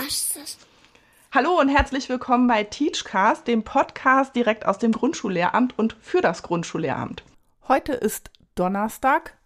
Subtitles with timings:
[0.00, 0.58] Teachcast.
[1.30, 6.42] Hallo und herzlich willkommen bei Teachcast, dem Podcast direkt aus dem Grundschullehramt und für das
[6.42, 7.22] Grundschullehramt.
[7.68, 9.36] Heute ist Donnerstag,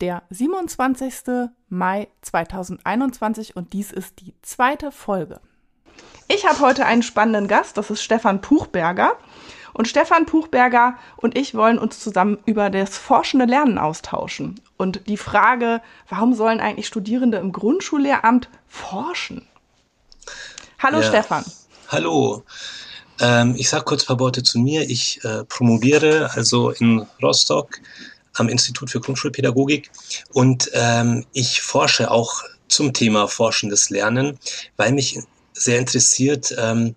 [0.00, 1.48] der 27.
[1.68, 5.40] Mai 2021 und dies ist die zweite Folge.
[6.26, 9.16] Ich habe heute einen spannenden Gast, das ist Stefan Puchberger.
[9.74, 14.60] Und Stefan Puchberger und ich wollen uns zusammen über das forschende Lernen austauschen.
[14.76, 19.46] Und die Frage, warum sollen eigentlich Studierende im Grundschullehramt forschen?
[20.84, 21.08] Hallo ja.
[21.08, 21.42] Stefan.
[21.88, 22.44] Hallo.
[23.18, 24.82] Ähm, ich sage kurz ein paar Worte zu mir.
[24.82, 27.80] Ich äh, promoviere also in Rostock
[28.34, 29.90] am Institut für Grundschulpädagogik
[30.34, 34.38] und ähm, ich forsche auch zum Thema forschendes Lernen,
[34.76, 35.18] weil mich
[35.54, 36.94] sehr interessiert, ähm,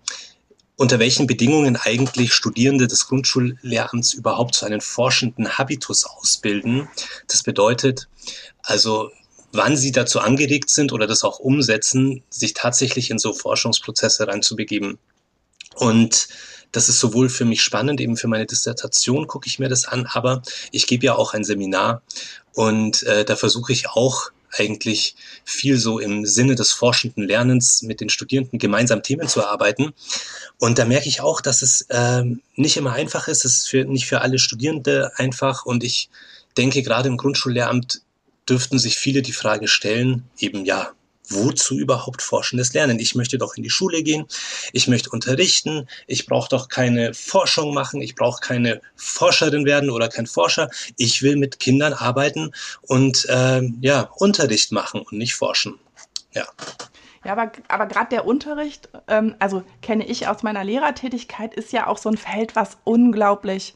[0.76, 6.90] unter welchen Bedingungen eigentlich Studierende des Grundschullehramts überhaupt zu einem forschenden Habitus ausbilden.
[7.26, 8.06] Das bedeutet
[8.62, 9.10] also,
[9.52, 14.98] wann sie dazu angeregt sind oder das auch umsetzen, sich tatsächlich in so Forschungsprozesse reinzubegeben.
[15.76, 16.28] Und
[16.72, 20.06] das ist sowohl für mich spannend, eben für meine Dissertation gucke ich mir das an,
[20.12, 22.02] aber ich gebe ja auch ein Seminar
[22.52, 28.00] und äh, da versuche ich auch eigentlich viel so im Sinne des forschenden Lernens mit
[28.00, 29.92] den Studierenden gemeinsam Themen zu erarbeiten.
[30.58, 33.44] Und da merke ich auch, dass es ähm, nicht immer einfach ist.
[33.44, 35.66] Es ist für, nicht für alle Studierende einfach.
[35.66, 36.08] Und ich
[36.56, 38.00] denke, gerade im Grundschullehramt
[38.48, 40.92] dürften sich viele die Frage stellen, eben ja,
[41.30, 42.98] wozu überhaupt forschendes Lernen?
[42.98, 44.26] Ich möchte doch in die Schule gehen,
[44.72, 50.08] ich möchte unterrichten, ich brauche doch keine Forschung machen, ich brauche keine Forscherin werden oder
[50.08, 50.70] kein Forscher.
[50.96, 55.78] Ich will mit Kindern arbeiten und äh, ja, Unterricht machen und nicht forschen.
[56.32, 56.46] Ja.
[57.24, 61.88] Ja, aber, aber gerade der Unterricht, ähm, also kenne ich aus meiner Lehrertätigkeit, ist ja
[61.88, 63.74] auch so ein Feld, was unglaublich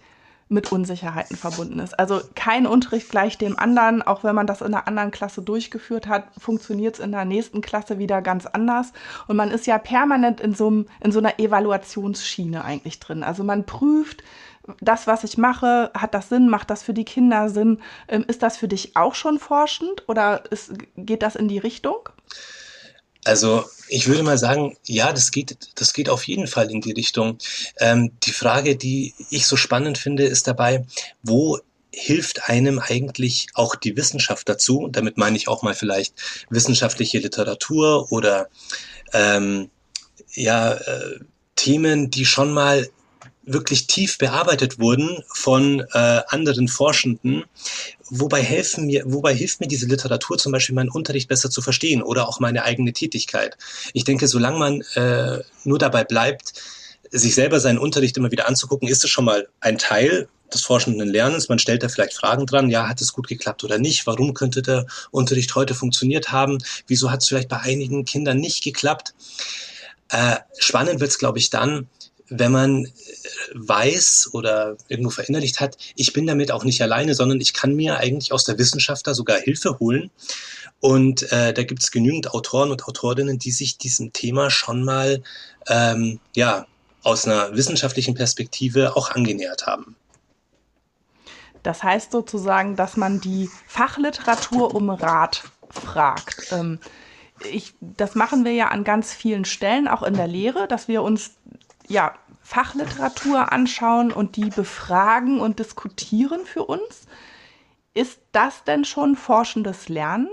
[0.52, 1.98] mit Unsicherheiten verbunden ist.
[1.98, 6.06] Also kein Unterricht gleich dem anderen, auch wenn man das in einer anderen Klasse durchgeführt
[6.06, 8.92] hat, funktioniert es in der nächsten Klasse wieder ganz anders.
[9.26, 13.24] Und man ist ja permanent in so, in so einer Evaluationsschiene eigentlich drin.
[13.24, 14.22] Also man prüft,
[14.80, 17.80] das, was ich mache, hat das Sinn, macht das für die Kinder Sinn?
[18.06, 22.08] Ähm, ist das für dich auch schon forschend oder ist, geht das in die Richtung?
[23.24, 26.92] Also ich würde mal sagen, ja, das geht, das geht auf jeden Fall in die
[26.92, 27.38] Richtung.
[27.78, 30.86] Ähm, die Frage, die ich so spannend finde, ist dabei,
[31.22, 31.58] wo
[31.94, 34.88] hilft einem eigentlich auch die Wissenschaft dazu?
[34.90, 36.14] Damit meine ich auch mal vielleicht
[36.48, 38.48] wissenschaftliche Literatur oder
[39.12, 39.70] ähm,
[40.32, 41.18] ja, äh,
[41.54, 42.88] Themen, die schon mal
[43.44, 47.44] wirklich tief bearbeitet wurden von äh, anderen Forschenden.
[48.08, 52.02] Wobei helfen mir, wobei hilft mir diese Literatur zum Beispiel meinen Unterricht besser zu verstehen
[52.02, 53.56] oder auch meine eigene Tätigkeit.
[53.94, 56.52] Ich denke, solange man äh, nur dabei bleibt,
[57.10, 61.08] sich selber seinen Unterricht immer wieder anzugucken, ist es schon mal ein Teil des forschenden
[61.08, 61.48] Lernens.
[61.48, 62.70] Man stellt da vielleicht Fragen dran.
[62.70, 64.06] Ja, hat es gut geklappt oder nicht?
[64.06, 66.58] Warum könnte der Unterricht heute funktioniert haben?
[66.86, 69.14] Wieso hat es vielleicht bei einigen Kindern nicht geklappt?
[70.10, 71.88] Äh, spannend wird es, glaube ich, dann,
[72.28, 72.90] wenn man äh,
[73.54, 77.98] weiß oder irgendwo verinnerlicht hat, ich bin damit auch nicht alleine, sondern ich kann mir
[77.98, 80.10] eigentlich aus der Wissenschaft da sogar Hilfe holen.
[80.80, 85.22] Und äh, da gibt es genügend Autoren und Autorinnen, die sich diesem Thema schon mal
[85.68, 86.66] ähm, ja,
[87.02, 89.96] aus einer wissenschaftlichen Perspektive auch angenähert haben.
[91.62, 96.50] Das heißt sozusagen, dass man die Fachliteratur um Rat fragt.
[96.50, 96.80] Ähm,
[97.50, 101.02] ich, das machen wir ja an ganz vielen Stellen, auch in der Lehre, dass wir
[101.02, 101.32] uns
[101.88, 107.06] ja Fachliteratur anschauen und die befragen und diskutieren für uns.
[107.94, 110.28] Ist das denn schon forschendes Lernen?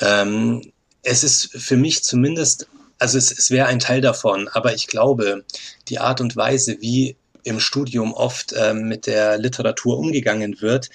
[0.00, 0.72] Ähm,
[1.02, 5.44] es ist für mich zumindest, also es, es wäre ein Teil davon, aber ich glaube,
[5.88, 10.90] die Art und Weise, wie im Studium oft ähm, mit der Literatur umgegangen wird,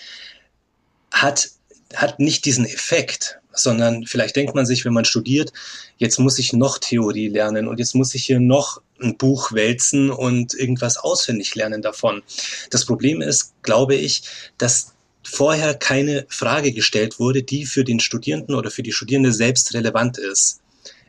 [1.11, 1.49] hat,
[1.95, 5.53] hat nicht diesen Effekt, sondern vielleicht denkt man sich, wenn man studiert,
[5.97, 10.09] jetzt muss ich noch Theorie lernen und jetzt muss ich hier noch ein Buch wälzen
[10.09, 12.23] und irgendwas auswendig lernen davon.
[12.69, 14.23] Das Problem ist, glaube ich,
[14.57, 19.73] dass vorher keine Frage gestellt wurde, die für den Studierenden oder für die Studierende selbst
[19.73, 20.61] relevant ist.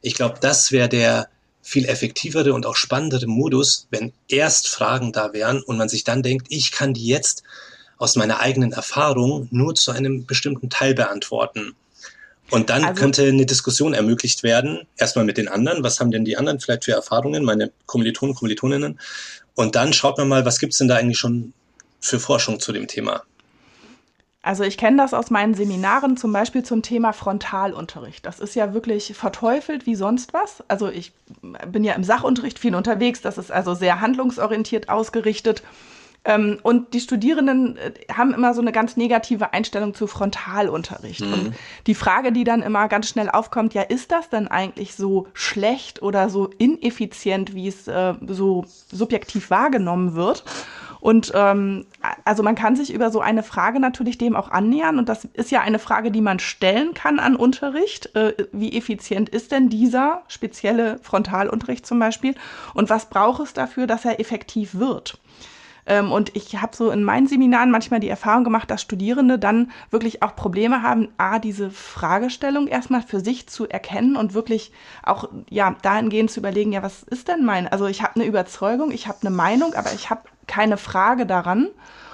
[0.02, 1.28] Ich glaube, das wäre der
[1.62, 6.22] viel effektivere und auch spannendere Modus, wenn erst Fragen da wären und man sich dann
[6.22, 7.42] denkt, ich kann die jetzt
[7.98, 11.74] aus meiner eigenen Erfahrung nur zu einem bestimmten Teil beantworten.
[12.50, 16.24] Und dann also, könnte eine Diskussion ermöglicht werden, erstmal mit den anderen, was haben denn
[16.24, 19.00] die anderen vielleicht für Erfahrungen, meine Kommilitonen, Kommilitoninnen.
[19.54, 21.52] Und dann schaut man mal, was gibt's denn da eigentlich schon
[22.00, 23.22] für Forschung zu dem Thema.
[24.42, 28.24] Also ich kenne das aus meinen Seminaren zum Beispiel zum Thema Frontalunterricht.
[28.24, 30.62] Das ist ja wirklich verteufelt wie sonst was.
[30.68, 31.12] Also ich
[31.66, 35.64] bin ja im Sachunterricht viel unterwegs, das ist also sehr handlungsorientiert ausgerichtet.
[36.26, 41.20] Ähm, und die Studierenden äh, haben immer so eine ganz negative Einstellung zu Frontalunterricht.
[41.20, 41.32] Mhm.
[41.32, 41.54] Und
[41.86, 46.02] die Frage, die dann immer ganz schnell aufkommt, ja, ist das denn eigentlich so schlecht
[46.02, 50.44] oder so ineffizient, wie es äh, so subjektiv wahrgenommen wird?
[50.98, 51.86] Und ähm,
[52.24, 54.98] also man kann sich über so eine Frage natürlich dem auch annähern.
[54.98, 58.16] Und das ist ja eine Frage, die man stellen kann an Unterricht.
[58.16, 62.34] Äh, wie effizient ist denn dieser spezielle Frontalunterricht zum Beispiel?
[62.74, 65.20] Und was braucht es dafür, dass er effektiv wird?
[65.86, 69.70] Ähm, und ich habe so in meinen Seminaren manchmal die Erfahrung gemacht, dass Studierende dann
[69.90, 74.72] wirklich auch Probleme haben, a, diese Fragestellung erstmal für sich zu erkennen und wirklich
[75.04, 77.68] auch ja dahingehend zu überlegen, ja, was ist denn mein?
[77.68, 81.68] Also ich habe eine Überzeugung, ich habe eine Meinung, aber ich habe keine Frage daran.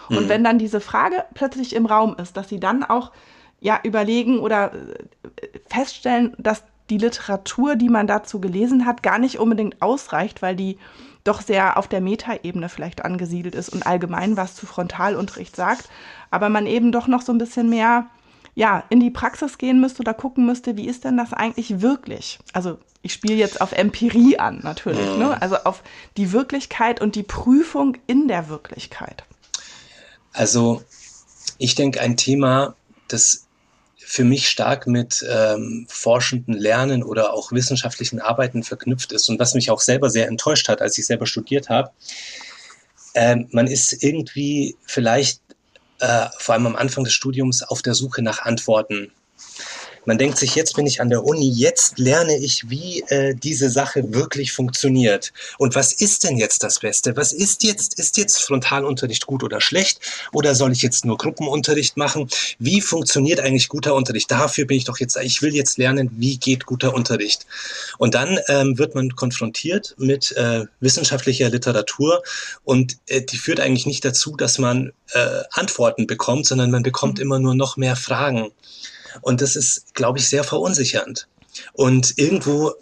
[0.09, 0.29] Und mhm.
[0.29, 3.13] wenn dann diese Frage plötzlich im Raum ist, dass sie dann auch
[3.61, 9.39] ja überlegen oder äh, feststellen, dass die Literatur, die man dazu gelesen hat, gar nicht
[9.39, 10.79] unbedingt ausreicht, weil die
[11.25, 15.89] doch sehr auf der Metaebene vielleicht angesiedelt ist und allgemein was zu Frontalunterricht sagt,
[16.31, 18.07] aber man eben doch noch so ein bisschen mehr
[18.55, 22.39] ja, in die Praxis gehen müsste oder gucken müsste, wie ist denn das eigentlich wirklich?
[22.53, 25.41] Also ich spiele jetzt auf Empirie an, natürlich, ne?
[25.41, 25.83] Also auf
[26.17, 29.25] die Wirklichkeit und die Prüfung in der Wirklichkeit.
[30.33, 30.83] Also
[31.59, 32.75] ich denke, ein Thema,
[33.09, 33.47] das
[34.13, 39.55] für mich stark mit ähm, forschenden Lernen oder auch wissenschaftlichen Arbeiten verknüpft ist und was
[39.55, 41.93] mich auch selber sehr enttäuscht hat, als ich selber studiert habe.
[43.15, 45.41] Ähm, man ist irgendwie vielleicht
[46.01, 49.13] äh, vor allem am Anfang des Studiums auf der Suche nach Antworten
[50.05, 53.71] man denkt sich, jetzt bin ich an der Uni, jetzt lerne ich, wie äh, diese
[53.71, 55.33] Sache wirklich funktioniert.
[55.59, 57.17] Und was ist denn jetzt das Beste?
[57.17, 60.01] Was ist jetzt, ist jetzt Frontalunterricht gut oder schlecht?
[60.33, 62.29] Oder soll ich jetzt nur Gruppenunterricht machen?
[62.59, 64.31] Wie funktioniert eigentlich guter Unterricht?
[64.31, 67.47] Dafür bin ich doch jetzt, ich will jetzt lernen, wie geht guter Unterricht?
[67.99, 72.23] Und dann ähm, wird man konfrontiert mit äh, wissenschaftlicher Literatur
[72.65, 77.19] und äh, die führt eigentlich nicht dazu, dass man äh, Antworten bekommt, sondern man bekommt
[77.19, 77.23] mhm.
[77.23, 78.51] immer nur noch mehr Fragen.
[79.21, 81.29] Und das ist, glaube ich, sehr verunsichernd.
[81.73, 82.73] Und irgendwo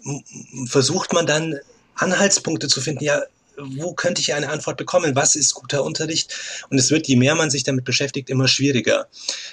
[0.65, 1.59] versucht man dann
[1.95, 3.21] Anhaltspunkte zu finden, ja,
[3.57, 5.15] wo könnte ich eine Antwort bekommen?
[5.15, 6.33] Was ist guter Unterricht?
[6.69, 9.07] Und es wird, je mehr man sich damit beschäftigt, immer schwieriger.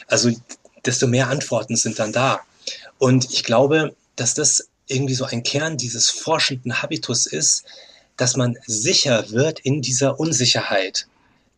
[0.07, 0.31] Also
[0.87, 2.41] desto mehr Antworten sind dann da.
[2.99, 7.65] Und ich glaube, dass das irgendwie so ein Kern dieses forschenden Habitus ist,
[8.17, 11.07] dass man sicher wird in dieser Unsicherheit.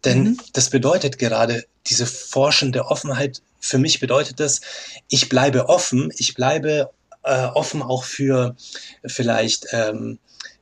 [0.04, 0.40] Denn mhm.
[0.52, 4.60] das bedeutet gerade diese forschende Offenheit für mich bedeutet das,
[5.08, 6.90] ich bleibe offen, ich bleibe
[7.22, 8.56] äh, offen auch für
[9.04, 10.18] vielleicht ähm,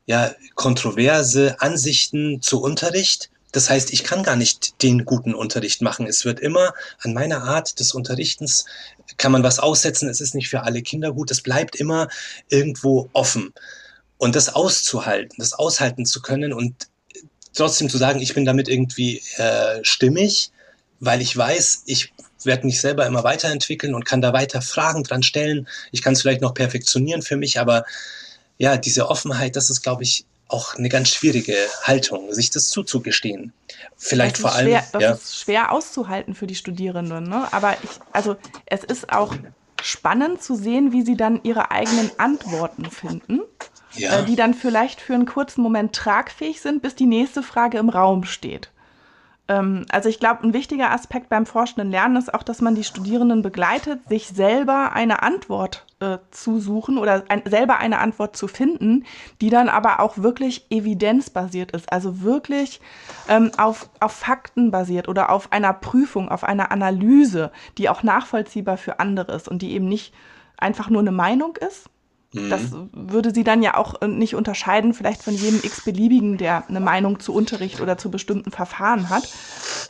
[0.06, 3.30] ja, kontroverse Ansichten zu Unterricht.
[3.52, 6.06] Das heißt, ich kann gar nicht den guten Unterricht machen.
[6.06, 8.66] Es wird immer an meiner Art des Unterrichtens,
[9.16, 12.08] kann man was aussetzen, es ist nicht für alle Kinder gut, es bleibt immer
[12.48, 13.54] irgendwo offen.
[14.18, 16.88] Und das auszuhalten, das aushalten zu können und
[17.54, 20.50] trotzdem zu sagen, ich bin damit irgendwie äh, stimmig,
[21.00, 22.12] weil ich weiß, ich
[22.46, 25.68] werde mich selber immer weiterentwickeln und kann da weiter Fragen dran stellen.
[25.92, 27.84] Ich kann es vielleicht noch perfektionieren für mich, aber
[28.58, 33.52] ja, diese Offenheit, das ist, glaube ich, auch eine ganz schwierige Haltung, sich das zuzugestehen.
[33.96, 34.68] Vielleicht vor allem.
[34.68, 35.12] Schwer, das ja.
[35.12, 37.52] ist schwer auszuhalten für die Studierenden, ne?
[37.52, 38.36] Aber ich, also
[38.66, 39.34] es ist auch
[39.82, 43.40] spannend zu sehen, wie sie dann ihre eigenen Antworten finden,
[43.94, 44.20] ja.
[44.20, 47.90] äh, die dann vielleicht für einen kurzen Moment tragfähig sind, bis die nächste Frage im
[47.90, 48.70] Raum steht.
[49.48, 52.84] Ähm, also ich glaube, ein wichtiger Aspekt beim forschenden Lernen ist auch, dass man die
[52.84, 58.46] Studierenden begleitet, sich selber eine Antwort äh, zu suchen oder ein, selber eine Antwort zu
[58.46, 59.04] finden,
[59.40, 62.80] die dann aber auch wirklich evidenzbasiert ist, also wirklich
[63.28, 68.76] ähm, auf, auf Fakten basiert oder auf einer Prüfung, auf einer Analyse, die auch nachvollziehbar
[68.76, 70.14] für andere ist und die eben nicht
[70.58, 71.88] einfach nur eine Meinung ist,
[72.32, 72.90] das mhm.
[72.92, 77.20] würde sie dann ja auch äh, nicht unterscheiden, vielleicht von jedem x-beliebigen, der eine Meinung
[77.20, 79.28] zu Unterricht oder zu bestimmten Verfahren hat,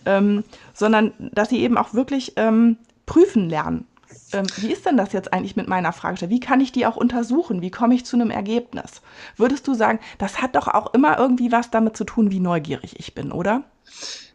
[0.07, 3.87] ähm, sondern dass sie eben auch wirklich ähm, prüfen lernen.
[4.33, 6.31] Ähm, wie ist denn das jetzt eigentlich mit meiner Frage?
[6.31, 7.61] Wie kann ich die auch untersuchen?
[7.61, 9.03] Wie komme ich zu einem Ergebnis?
[9.37, 12.95] Würdest du sagen, das hat doch auch immer irgendwie was damit zu tun, wie neugierig
[12.99, 13.65] ich bin, oder?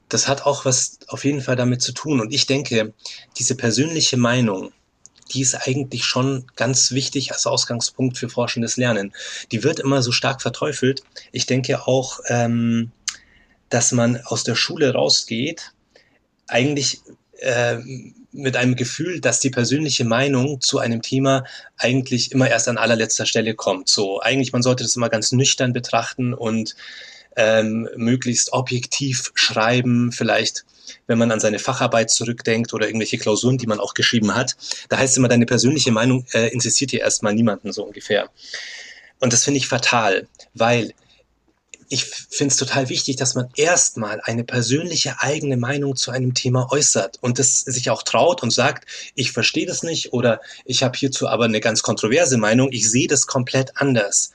[0.09, 2.19] Das hat auch was auf jeden Fall damit zu tun.
[2.19, 2.93] Und ich denke,
[3.37, 4.71] diese persönliche Meinung,
[5.31, 9.13] die ist eigentlich schon ganz wichtig als Ausgangspunkt für forschendes Lernen.
[9.51, 11.03] Die wird immer so stark verteufelt.
[11.31, 12.91] Ich denke auch, ähm,
[13.69, 15.71] dass man aus der Schule rausgeht,
[16.47, 17.01] eigentlich
[17.39, 17.77] äh,
[18.31, 21.45] mit einem Gefühl, dass die persönliche Meinung zu einem Thema
[21.77, 23.89] eigentlich immer erst an allerletzter Stelle kommt.
[23.89, 26.75] So, eigentlich, man sollte das immer ganz nüchtern betrachten und
[27.35, 30.65] ähm, möglichst objektiv schreiben, vielleicht
[31.07, 34.55] wenn man an seine Facharbeit zurückdenkt oder irgendwelche Klausuren, die man auch geschrieben hat.
[34.89, 38.29] Da heißt immer, deine persönliche Meinung äh, interessiert hier erstmal niemanden so ungefähr.
[39.19, 40.93] Und das finde ich fatal, weil
[41.93, 46.71] ich finde es total wichtig, dass man erstmal eine persönliche eigene Meinung zu einem Thema
[46.71, 50.97] äußert und das sich auch traut und sagt, ich verstehe das nicht oder ich habe
[50.97, 54.31] hierzu aber eine ganz kontroverse Meinung, ich sehe das komplett anders.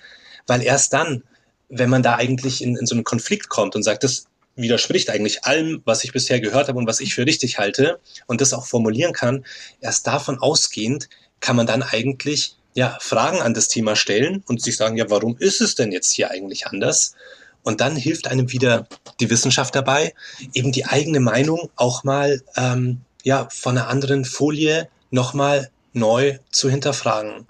[0.46, 1.24] Weil erst dann,
[1.68, 4.26] wenn man da eigentlich in, in so einen Konflikt kommt und sagt, das
[4.58, 8.40] widerspricht eigentlich allem, was ich bisher gehört habe und was ich für richtig halte und
[8.40, 9.44] das auch formulieren kann,
[9.80, 11.08] erst davon ausgehend
[11.40, 15.36] kann man dann eigentlich ja, Fragen an das Thema stellen und sich sagen, ja, warum
[15.38, 17.14] ist es denn jetzt hier eigentlich anders?
[17.62, 18.86] Und dann hilft einem wieder
[19.20, 20.14] die Wissenschaft dabei,
[20.54, 26.70] eben die eigene Meinung auch mal ähm, ja, von einer anderen Folie nochmal neu zu
[26.70, 27.46] hinterfragen.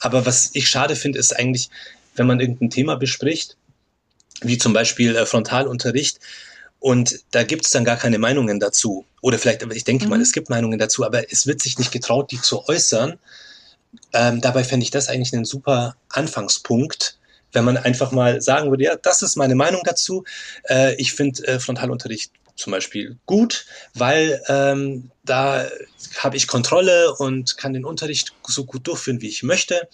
[0.00, 1.70] Aber was ich schade finde, ist eigentlich,
[2.14, 3.56] wenn man irgendein Thema bespricht,
[4.42, 6.18] wie zum Beispiel äh, Frontalunterricht,
[6.80, 9.04] und da gibt es dann gar keine Meinungen dazu.
[9.20, 10.10] Oder vielleicht, ich denke mhm.
[10.10, 13.18] mal, es gibt Meinungen dazu, aber es wird sich nicht getraut, die zu äußern.
[14.12, 17.18] Ähm, dabei fände ich das eigentlich einen super Anfangspunkt,
[17.52, 20.24] wenn man einfach mal sagen würde, ja, das ist meine Meinung dazu.
[20.68, 25.66] Äh, ich finde äh, Frontalunterricht zum Beispiel gut, weil ähm, da
[26.18, 29.88] habe ich Kontrolle und kann den Unterricht so gut durchführen, wie ich möchte.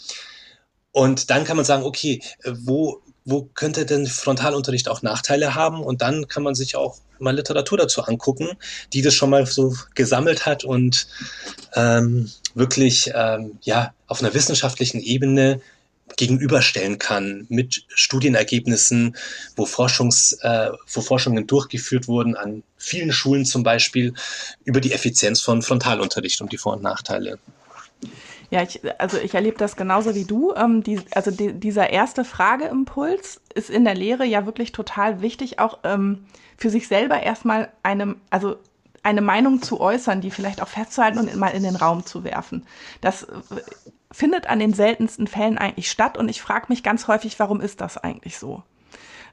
[0.91, 5.83] Und dann kann man sagen, okay, äh, wo, wo könnte denn Frontalunterricht auch Nachteile haben?
[5.83, 8.51] Und dann kann man sich auch mal Literatur dazu angucken,
[8.93, 11.07] die das schon mal so gesammelt hat und
[11.75, 15.61] ähm, wirklich ähm, ja auf einer wissenschaftlichen Ebene
[16.17, 19.17] gegenüberstellen kann mit Studienergebnissen,
[19.57, 24.13] wo, Forschungs, äh, wo Forschungen durchgeführt wurden an vielen Schulen zum Beispiel
[24.65, 27.39] über die Effizienz von Frontalunterricht und die Vor- und Nachteile.
[28.51, 30.53] Ja, ich, also ich erlebe das genauso wie du.
[30.55, 35.59] Ähm, die, also die, dieser erste Frageimpuls ist in der Lehre ja wirklich total wichtig,
[35.59, 38.57] auch ähm, für sich selber erstmal eine, also
[39.03, 42.67] eine Meinung zu äußern, die vielleicht auch festzuhalten und mal in den Raum zu werfen.
[43.01, 43.27] Das
[44.11, 47.81] findet an den seltensten Fällen eigentlich statt und ich frage mich ganz häufig, warum ist
[47.81, 48.63] das eigentlich so?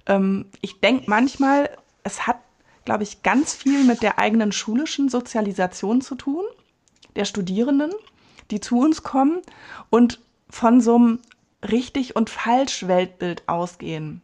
[0.07, 1.69] Ähm, ich denke manchmal,
[2.03, 2.37] es hat,
[2.83, 6.43] glaube ich, ganz viel mit der eigenen schulischen Sozialisation zu tun,
[7.15, 7.91] der Studierenden,
[8.51, 9.41] die zu uns kommen
[9.89, 11.19] und von so einem
[11.69, 14.21] richtig und falsch Weltbild ausgehen.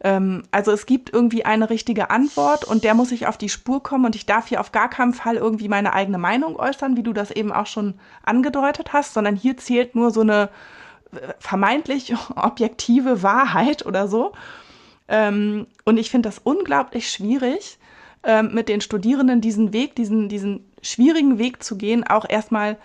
[0.00, 3.82] Ähm, also es gibt irgendwie eine richtige Antwort und der muss ich auf die Spur
[3.82, 7.02] kommen und ich darf hier auf gar keinen Fall irgendwie meine eigene Meinung äußern, wie
[7.02, 10.50] du das eben auch schon angedeutet hast, sondern hier zählt nur so eine
[11.12, 14.32] äh, vermeintlich objektive Wahrheit oder so.
[15.08, 17.78] Ähm, und ich finde das unglaublich schwierig,
[18.22, 22.76] ähm, mit den Studierenden diesen Weg, diesen, diesen schwierigen Weg zu gehen, auch erstmal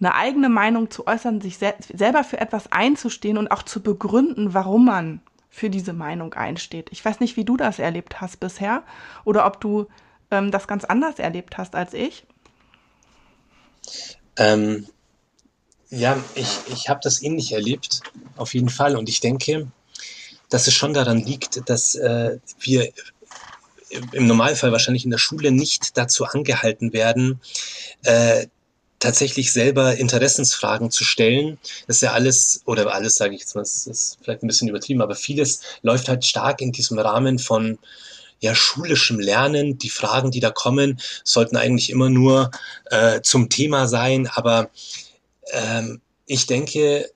[0.00, 4.54] eine eigene Meinung zu äußern, sich sel selber für etwas einzustehen und auch zu begründen,
[4.54, 6.88] warum man für diese Meinung einsteht.
[6.90, 8.82] Ich weiß nicht, wie du das erlebt hast bisher
[9.24, 9.86] oder ob du
[10.30, 12.24] ähm, das ganz anders erlebt hast als ich.
[14.36, 14.86] Ähm,
[15.90, 18.00] ja, ich, ich habe das ähnlich erlebt,
[18.36, 18.96] auf jeden Fall.
[18.96, 19.70] Und ich denke,
[20.48, 22.92] dass es schon daran liegt, dass äh, wir
[24.12, 27.40] im Normalfall wahrscheinlich in der Schule nicht dazu angehalten werden,
[28.02, 28.46] äh,
[29.00, 31.58] tatsächlich selber Interessensfragen zu stellen.
[31.86, 34.68] Das ist ja alles, oder alles sage ich jetzt mal, das ist vielleicht ein bisschen
[34.68, 37.78] übertrieben, aber vieles läuft halt stark in diesem Rahmen von
[38.40, 39.78] ja, schulischem Lernen.
[39.78, 42.50] Die Fragen, die da kommen, sollten eigentlich immer nur
[42.86, 44.28] äh, zum Thema sein.
[44.28, 44.70] Aber
[45.52, 47.10] ähm, ich denke,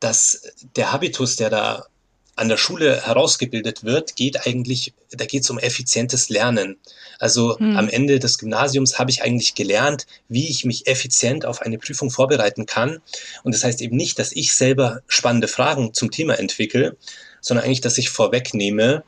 [0.00, 0.42] dass
[0.76, 1.86] der Habitus, der da
[2.34, 6.78] an der Schule herausgebildet wird, geht eigentlich, da geht es um effizientes Lernen.
[7.18, 7.76] Also hm.
[7.76, 12.10] am Ende des Gymnasiums habe ich eigentlich gelernt, wie ich mich effizient auf eine Prüfung
[12.10, 13.00] vorbereiten kann.
[13.42, 16.96] Und das heißt eben nicht, dass ich selber spannende Fragen zum Thema entwickle,
[17.40, 19.04] sondern eigentlich, dass ich vorwegnehme,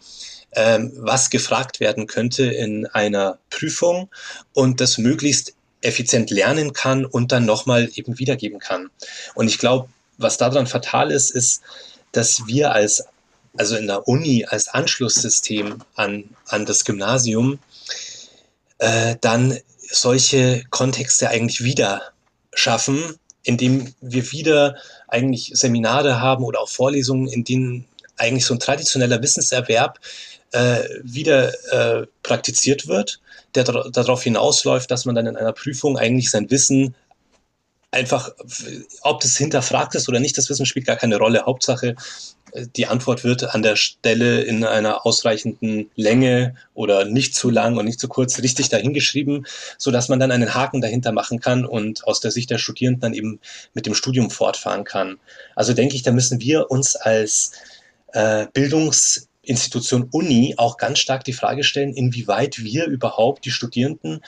[0.52, 4.10] ähm, was gefragt werden könnte in einer Prüfung
[4.52, 8.90] und das möglichst effizient lernen kann und dann nochmal eben wiedergeben kann.
[9.34, 9.88] Und ich glaube,
[10.18, 11.62] was daran fatal ist, ist,
[12.12, 13.04] dass wir als
[13.56, 17.58] also in der Uni als Anschlusssystem an, an das Gymnasium,
[18.78, 19.58] äh, dann
[19.90, 22.02] solche Kontexte eigentlich wieder
[22.52, 24.76] schaffen, indem wir wieder
[25.08, 30.00] eigentlich Seminare haben oder auch Vorlesungen, in denen eigentlich so ein traditioneller Wissenserwerb
[30.52, 33.20] äh, wieder äh, praktiziert wird,
[33.54, 36.94] der darauf hinausläuft, dass man dann in einer Prüfung eigentlich sein Wissen
[37.94, 38.30] einfach,
[39.02, 41.46] ob das hinterfragt ist oder nicht, das Wissen spielt gar keine Rolle.
[41.46, 41.94] Hauptsache,
[42.76, 47.84] die Antwort wird an der Stelle in einer ausreichenden Länge oder nicht zu lang und
[47.84, 49.46] nicht zu kurz richtig dahingeschrieben,
[49.78, 53.00] so dass man dann einen Haken dahinter machen kann und aus der Sicht der Studierenden
[53.00, 53.40] dann eben
[53.72, 55.18] mit dem Studium fortfahren kann.
[55.56, 57.52] Also denke ich, da müssen wir uns als
[58.12, 64.20] äh, Bildungsinstitution Uni auch ganz stark die Frage stellen, inwieweit wir überhaupt die Studierenden äh,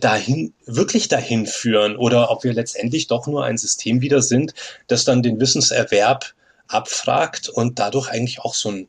[0.00, 4.54] dahin, wirklich dahin führen oder ob wir letztendlich doch nur ein System wieder sind,
[4.86, 6.34] das dann den Wissenserwerb
[6.68, 8.88] abfragt und dadurch eigentlich auch so ein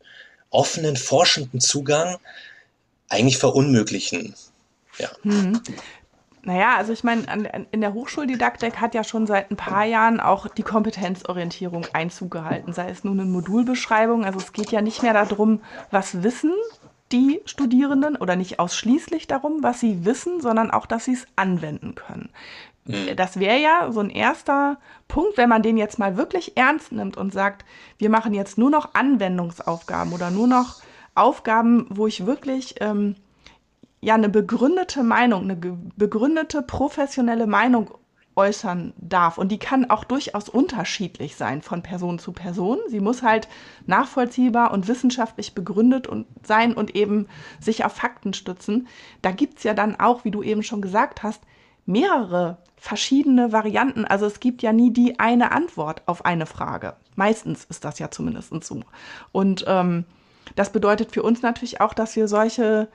[0.50, 2.18] offenen, forschenden Zugang
[3.10, 4.36] eigentlich verunmöglichen.
[4.98, 5.10] Ja.
[5.24, 5.62] Hm.
[6.44, 10.48] Naja, also ich meine, in der Hochschuldidaktik hat ja schon seit ein paar Jahren auch
[10.48, 14.25] die Kompetenzorientierung Einzug gehalten, sei es nun in Modulbeschreibung.
[14.25, 16.54] Also es geht ja nicht mehr darum, was wissen
[17.16, 21.96] die Studierenden oder nicht ausschließlich darum, was sie wissen, sondern auch, dass sie es anwenden
[21.96, 22.30] können.
[22.86, 23.16] Mhm.
[23.16, 27.16] Das wäre ja so ein erster Punkt, wenn man den jetzt mal wirklich ernst nimmt
[27.16, 27.66] und sagt,
[27.98, 30.82] wir machen jetzt nur noch Anwendungsaufgaben oder nur noch
[31.16, 33.16] Aufgaben, wo ich wirklich ähm,
[34.02, 37.92] ja eine begründete Meinung, eine begründete professionelle Meinung
[38.36, 39.38] äußern darf.
[39.38, 42.80] Und die kann auch durchaus unterschiedlich sein von Person zu Person.
[42.88, 43.48] Sie muss halt
[43.86, 47.27] nachvollziehbar und wissenschaftlich begründet und sein und eben
[47.60, 48.88] sich auf Fakten stützen.
[49.22, 51.42] Da gibt es ja dann auch, wie du eben schon gesagt hast,
[51.86, 54.06] mehrere verschiedene Varianten.
[54.06, 56.96] Also es gibt ja nie die eine Antwort auf eine Frage.
[57.15, 58.82] Meistens ist das ja zumindest so.
[59.32, 60.06] Und ähm,
[60.56, 62.89] das bedeutet für uns natürlich auch, dass wir solche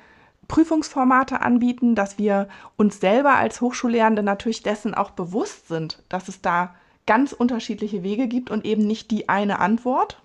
[0.51, 6.43] Prüfungsformate anbieten, dass wir uns selber als Hochschullehrende natürlich dessen auch bewusst sind, dass es
[6.43, 6.75] da
[7.07, 10.21] ganz unterschiedliche Wege gibt und eben nicht die eine Antwort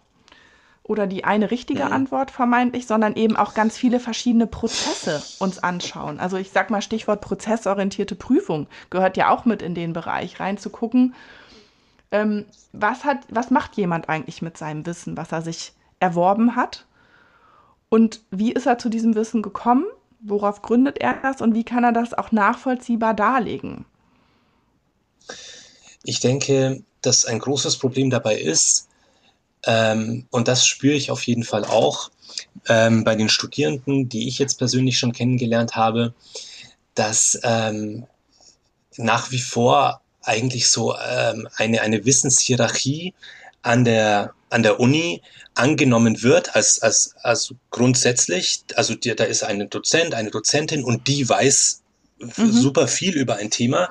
[0.82, 1.88] oder die eine richtige ja.
[1.88, 1.94] Mhm.
[1.94, 6.20] Antwort vermeintlich, sondern eben auch ganz viele verschiedene Prozesse uns anschauen.
[6.20, 11.14] Also ich sag mal Stichwort prozessorientierte Prüfung gehört ja auch mit in den Bereich reinzugucken.
[12.12, 16.88] Ähm, was hat, was macht jemand eigentlich mit seinem Wissen, was er sich erworben hat?
[17.90, 19.86] Und wie ist er zu diesem Wissen gekommen?
[20.28, 23.86] Worauf gründet er das und wie kann er das auch nachvollziehbar darlegen?
[26.04, 28.90] Ich denke, dass ein großes Problem dabei ist,
[29.66, 32.12] ähm, und das spüre ich auf jeden Fall auch
[32.68, 36.14] ähm, bei den Studierenden, die ich jetzt persönlich schon kennengelernt habe,
[36.94, 38.06] dass ähm,
[38.98, 43.14] nach wie vor eigentlich so ähm, eine, eine Wissenshierarchie
[43.62, 45.22] an der, an der Uni
[45.54, 48.62] angenommen wird als, als, als grundsätzlich.
[48.76, 51.82] Also die, da ist ein Dozent, eine Dozentin und die weiß
[52.20, 52.52] mhm.
[52.54, 53.90] super viel über ein Thema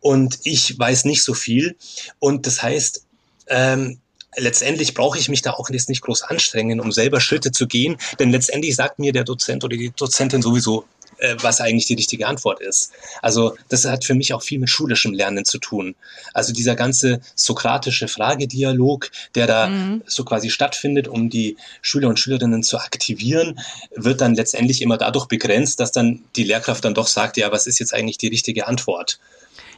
[0.00, 1.76] und ich weiß nicht so viel.
[2.18, 3.04] Und das heißt,
[3.46, 4.00] ähm,
[4.36, 7.96] letztendlich brauche ich mich da auch jetzt nicht groß anstrengen, um selber Schritte zu gehen,
[8.18, 10.86] denn letztendlich sagt mir der Dozent oder die Dozentin sowieso,
[11.20, 12.92] äh, was eigentlich die richtige Antwort ist.
[13.22, 15.94] Also das hat für mich auch viel mit schulischem Lernen zu tun.
[16.34, 20.02] Also dieser ganze sokratische Fragedialog, der da mhm.
[20.06, 23.60] so quasi stattfindet, um die Schüler und Schülerinnen zu aktivieren,
[23.94, 27.66] wird dann letztendlich immer dadurch begrenzt, dass dann die Lehrkraft dann doch sagt, ja, was
[27.66, 29.18] ist jetzt eigentlich die richtige Antwort?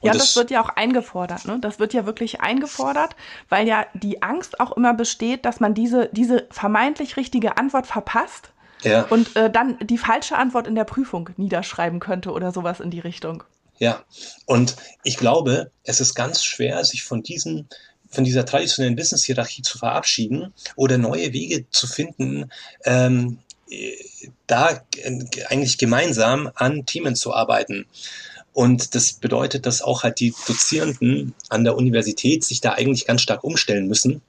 [0.01, 1.45] Und ja, das, das, wird ja auch eingefordert.
[1.45, 1.59] Ne?
[1.61, 3.15] Das wird ja wirklich eingefordert,
[3.49, 8.52] weil ja die Angst auch immer besteht, dass man diese, diese vermeintlich richtige Antwort verpasst
[8.83, 9.03] ja.
[9.05, 13.01] und äh, dann die falsche Antwort in der Prüfung niederschreiben könnte oder sowas in die
[13.01, 13.45] Richtung.
[13.79, 14.05] Ja,
[14.47, 17.69] und ich glaube, es ist ganz schwer, sich von diesen
[18.13, 22.51] von dieser traditionellen Wissenshierarchie zu verabschieden oder neue Wege zu finden,
[22.85, 23.39] ähm,
[24.47, 24.83] da
[25.49, 27.87] eigentlich gemeinsam an Themen zu arbeiten.
[28.53, 33.23] Und das bedeutet, dass auch halt die Dozierenden an der Universität sich da eigentlich ganz
[33.23, 34.21] stark umstellen müssen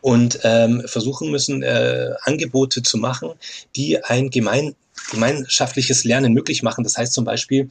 [0.00, 3.30] und ähm, versuchen müssen, äh, Angebote zu machen,
[3.76, 4.74] die ein gemein,
[5.10, 6.84] gemeinschaftliches Lernen möglich machen.
[6.84, 7.68] Das heißt zum Beispiel,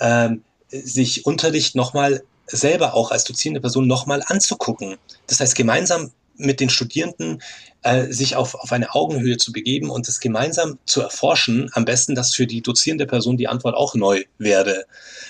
[0.00, 4.96] ähm, sich Unterricht nochmal selber auch als dozierende Person nochmal anzugucken.
[5.26, 7.42] Das heißt, gemeinsam mit den Studierenden
[7.82, 12.14] äh, sich auf, auf eine Augenhöhe zu begeben und es gemeinsam zu erforschen, am besten,
[12.14, 14.84] dass für die dozierende Person die Antwort auch neu wäre.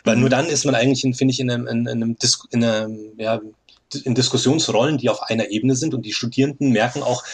[0.05, 0.31] Weil nur mhm.
[0.31, 3.41] dann ist man eigentlich, finde ich, in einem, in, einem, Dis in einem ja,
[3.95, 7.25] in Diskussionsrollen, die auf einer Ebene sind und die Studierenden merken auch,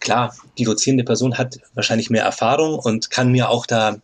[0.00, 3.96] klar, die dozierende Person hat wahrscheinlich mehr Erfahrung und kann mir auch da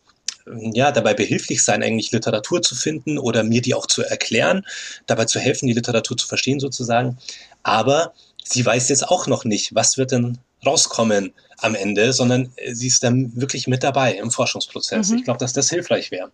[0.73, 4.67] ja, dabei behilflich sein, eigentlich Literatur zu finden oder mir die auch zu erklären,
[5.07, 7.19] dabei zu helfen, die Literatur zu verstehen sozusagen.
[7.63, 8.13] Aber
[8.43, 13.03] sie weiß jetzt auch noch nicht, was wird denn rauskommen am Ende, sondern sie ist
[13.03, 15.11] dann wirklich mit dabei im Forschungsprozess.
[15.11, 15.19] Mhm.
[15.19, 16.31] Ich glaube, dass das hilfreich wäre.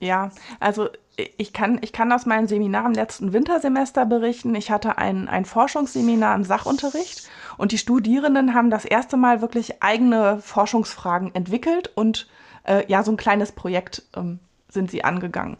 [0.00, 0.30] Ja,
[0.60, 0.88] also
[1.36, 4.54] ich kann, ich kann aus meinem Seminar im letzten Wintersemester berichten.
[4.54, 9.82] Ich hatte ein, ein Forschungsseminar im Sachunterricht und die Studierenden haben das erste Mal wirklich
[9.82, 12.28] eigene Forschungsfragen entwickelt und
[12.64, 15.56] äh, ja, so ein kleines Projekt ähm, sind sie angegangen.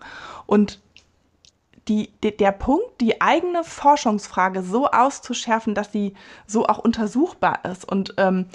[0.47, 0.81] Und
[1.87, 6.15] die, de, der Punkt, die eigene Forschungsfrage so auszuschärfen, dass sie
[6.47, 8.47] so auch untersuchbar ist und ähm,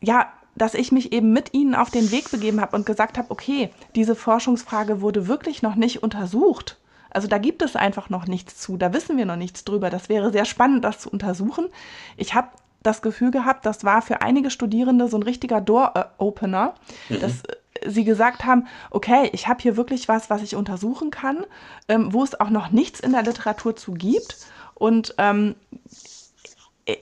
[0.00, 3.30] ja, dass ich mich eben mit ihnen auf den Weg begeben habe und gesagt habe,
[3.30, 6.78] okay, diese Forschungsfrage wurde wirklich noch nicht untersucht.
[7.10, 9.90] Also da gibt es einfach noch nichts zu, da wissen wir noch nichts drüber.
[9.90, 11.68] Das wäre sehr spannend, das zu untersuchen.
[12.16, 12.48] Ich habe
[12.82, 16.74] das Gefühl gehabt, das war für einige Studierende so ein richtiger Door-Opener,
[17.08, 17.20] mhm.
[17.20, 21.44] dass äh, sie gesagt haben, okay, ich habe hier wirklich was, was ich untersuchen kann,
[21.88, 24.38] ähm, wo es auch noch nichts in der Literatur zu gibt.
[24.74, 25.54] Und ähm,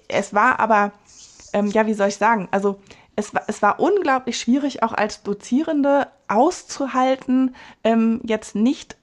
[0.09, 0.93] es war aber,
[1.53, 2.81] ähm, ja, wie soll ich sagen, also
[3.17, 8.97] es, war, es war unglaublich schwierig, auch als Dozierende auszuhalten, ähm, jetzt nicht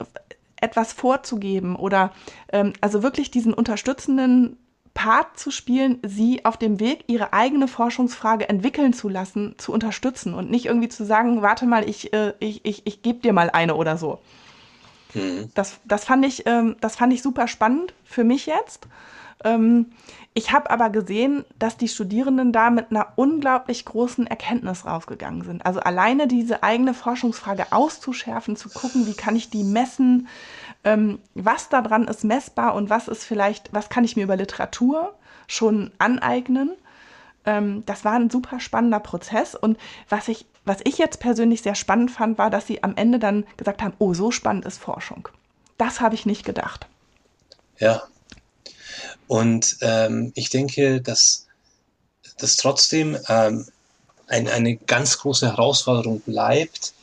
[0.59, 2.11] etwas vorzugeben oder
[2.51, 4.57] ähm, also wirklich diesen unterstützenden
[4.97, 10.33] Part zu spielen, sie auf dem Weg, ihre eigene Forschungsfrage entwickeln zu lassen, zu unterstützen
[10.33, 13.51] und nicht irgendwie zu sagen, warte mal, ich, äh, ich, ich, ich gebe dir mal
[13.51, 14.19] eine oder so.
[15.13, 15.51] Mhm.
[15.53, 18.87] Das, das, fand ich, ähm, das fand ich super spannend für mich jetzt.
[19.43, 19.91] Ähm,
[20.33, 25.65] ich habe aber gesehen, dass die Studierenden da mit einer unglaublich großen Erkenntnis rausgegangen sind.
[25.65, 30.27] Also alleine diese eigene Forschungsfrage auszuschärfen, zu gucken, wie kann ich die messen,
[30.83, 35.15] ähm, was daran ist messbar und was ist vielleicht, was kann ich mir über Literatur
[35.47, 36.71] schon aneignen.
[37.45, 39.77] Ähm, das war ein super spannender Prozess und
[40.09, 43.45] was ich, was ich jetzt persönlich sehr spannend fand, war, dass sie am Ende dann
[43.55, 45.29] gesagt haben, oh, so spannend ist Forschung.
[45.77, 46.87] Das habe ich nicht gedacht.
[47.79, 48.03] Ja.
[49.27, 51.47] Und ähm, ich denke, dass
[52.37, 53.65] das trotzdem ähm,
[54.27, 56.93] ein, eine ganz große Herausforderung bleibt,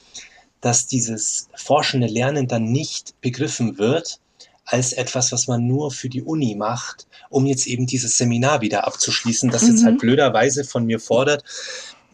[0.61, 4.19] dass dieses forschende Lernen dann nicht begriffen wird
[4.65, 8.87] als etwas, was man nur für die Uni macht, um jetzt eben dieses Seminar wieder
[8.87, 9.69] abzuschließen, das mhm.
[9.71, 9.99] jetzt halt mhm.
[9.99, 11.45] blöderweise von mir fordert,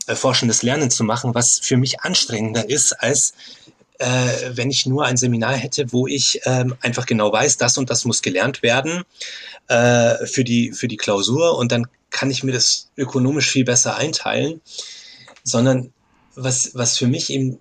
[0.06, 3.34] äh, forschendes Lernen zu machen, was für mich anstrengender ist, als
[4.00, 7.90] äh, wenn ich nur ein Seminar hätte, wo ich ähm, einfach genau weiß, das und
[7.90, 9.04] das muss gelernt werden
[9.68, 13.96] äh, für, die, für die Klausur und dann kann ich mir das ökonomisch viel besser
[13.96, 14.62] einteilen,
[15.44, 15.92] sondern
[16.34, 17.58] was, was für mich eben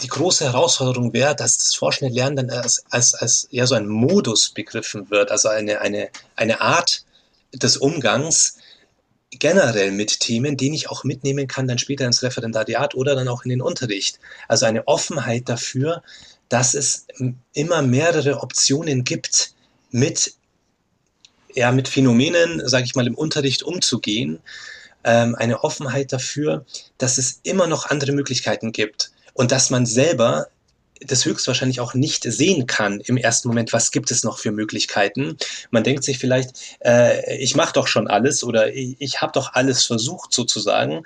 [0.00, 3.86] die große Herausforderung wäre, dass das forschende Lernen dann als, als, als ja, so ein
[3.86, 7.04] Modus begriffen wird, also eine, eine, eine Art
[7.52, 8.56] des Umgangs
[9.30, 13.44] generell mit Themen, den ich auch mitnehmen kann, dann später ins Referendariat oder dann auch
[13.44, 14.18] in den Unterricht.
[14.48, 16.02] Also eine Offenheit dafür,
[16.48, 17.06] dass es
[17.52, 19.54] immer mehrere Optionen gibt,
[19.90, 20.34] mit,
[21.54, 24.40] ja, mit Phänomenen, sage ich mal, im Unterricht umzugehen.
[25.04, 26.66] Ähm, eine Offenheit dafür,
[26.98, 30.48] dass es immer noch andere Möglichkeiten gibt und dass man selber
[31.00, 35.36] das höchstwahrscheinlich auch nicht sehen kann im ersten Moment, was gibt es noch für Möglichkeiten.
[35.70, 39.54] Man denkt sich vielleicht, äh, ich mache doch schon alles oder ich, ich habe doch
[39.54, 41.02] alles versucht sozusagen.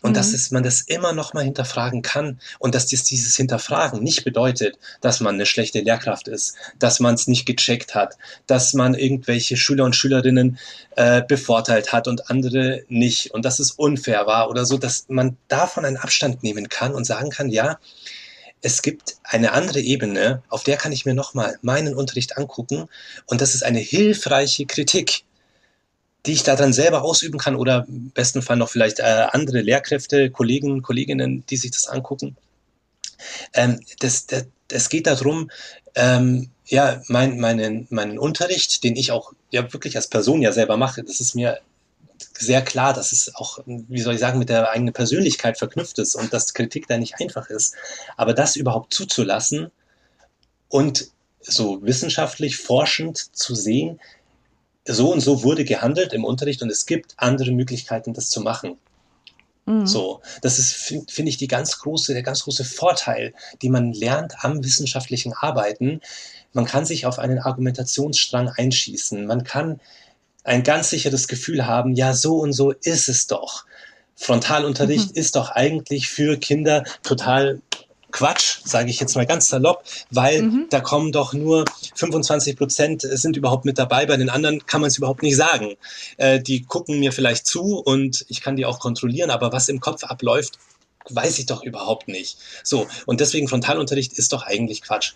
[0.00, 0.14] Und mhm.
[0.14, 4.24] dass es, man das immer noch mal hinterfragen kann und dass das, dieses Hinterfragen nicht
[4.24, 8.94] bedeutet, dass man eine schlechte Lehrkraft ist, dass man es nicht gecheckt hat, dass man
[8.94, 10.58] irgendwelche Schüler und Schülerinnen
[10.94, 15.36] äh, bevorteilt hat und andere nicht und dass es unfair war oder so, dass man
[15.48, 17.80] davon einen Abstand nehmen kann und sagen kann, ja,
[18.62, 22.88] es gibt eine andere Ebene, auf der kann ich mir nochmal meinen Unterricht angucken
[23.26, 25.24] und das ist eine hilfreiche Kritik,
[26.26, 29.60] die ich da dann selber ausüben kann oder im besten Fall noch vielleicht äh, andere
[29.60, 32.36] Lehrkräfte, Kollegen, Kolleginnen, die sich das angucken.
[33.54, 35.50] Ähm, das, das, das geht darum,
[35.94, 40.76] ähm, ja, mein, meinen, meinen Unterricht, den ich auch ja wirklich als Person ja selber
[40.76, 41.60] mache, das ist mir
[42.38, 46.14] sehr klar, dass es auch, wie soll ich sagen, mit der eigenen Persönlichkeit verknüpft ist
[46.14, 47.74] und dass Kritik da nicht einfach ist.
[48.16, 49.70] Aber das überhaupt zuzulassen
[50.68, 51.08] und
[51.40, 54.00] so wissenschaftlich forschend zu sehen,
[54.84, 58.78] so und so wurde gehandelt im Unterricht und es gibt andere Möglichkeiten, das zu machen.
[59.66, 59.86] Mhm.
[59.86, 63.92] So, das ist, finde find ich, die ganz große, der ganz große Vorteil, die man
[63.92, 66.00] lernt am wissenschaftlichen Arbeiten.
[66.54, 69.26] Man kann sich auf einen Argumentationsstrang einschießen.
[69.26, 69.80] Man kann
[70.48, 73.64] ein ganz sicheres Gefühl haben, ja, so und so ist es doch.
[74.16, 75.20] Frontalunterricht mhm.
[75.20, 77.60] ist doch eigentlich für Kinder total
[78.10, 80.66] Quatsch, sage ich jetzt mal ganz salopp, weil mhm.
[80.70, 84.88] da kommen doch nur 25 Prozent sind überhaupt mit dabei, bei den anderen kann man
[84.88, 85.76] es überhaupt nicht sagen.
[86.16, 89.80] Äh, die gucken mir vielleicht zu und ich kann die auch kontrollieren, aber was im
[89.80, 90.58] Kopf abläuft,
[91.10, 92.38] weiß ich doch überhaupt nicht.
[92.64, 95.12] So, und deswegen Frontalunterricht ist doch eigentlich Quatsch.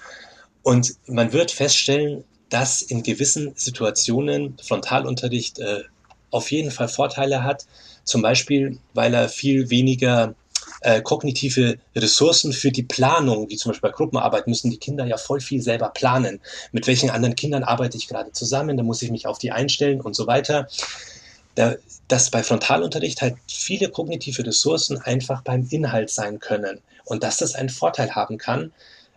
[0.62, 5.84] Und man wird feststellen, dass in gewissen Situationen Frontalunterricht äh,
[6.30, 7.66] auf jeden Fall Vorteile hat.
[8.04, 10.34] Zum Beispiel, weil er viel weniger
[10.82, 15.16] äh, kognitive Ressourcen für die Planung, wie zum Beispiel bei Gruppenarbeit, müssen die Kinder ja
[15.16, 16.40] voll viel selber planen.
[16.72, 18.76] Mit welchen anderen Kindern arbeite ich gerade zusammen?
[18.76, 20.68] Da muss ich mich auf die einstellen und so weiter.
[21.54, 21.76] Da,
[22.08, 27.54] dass bei Frontalunterricht halt viele kognitive Ressourcen einfach beim Inhalt sein können und dass das
[27.54, 28.72] einen Vorteil haben kann,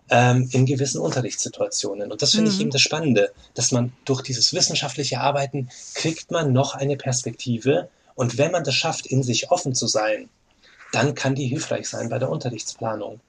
[0.10, 2.12] ähm, in gewissen Unterrichtssituationen.
[2.12, 2.56] Und das finde mhm.
[2.56, 7.90] ich eben das Spannende, dass man durch dieses wissenschaftliche Arbeiten kriegt man noch eine Perspektive.
[8.16, 10.30] Und wenn man das schafft, in sich offen zu sein,
[10.92, 13.20] dann kann die hilfreich sein bei der Unterrichtsplanung.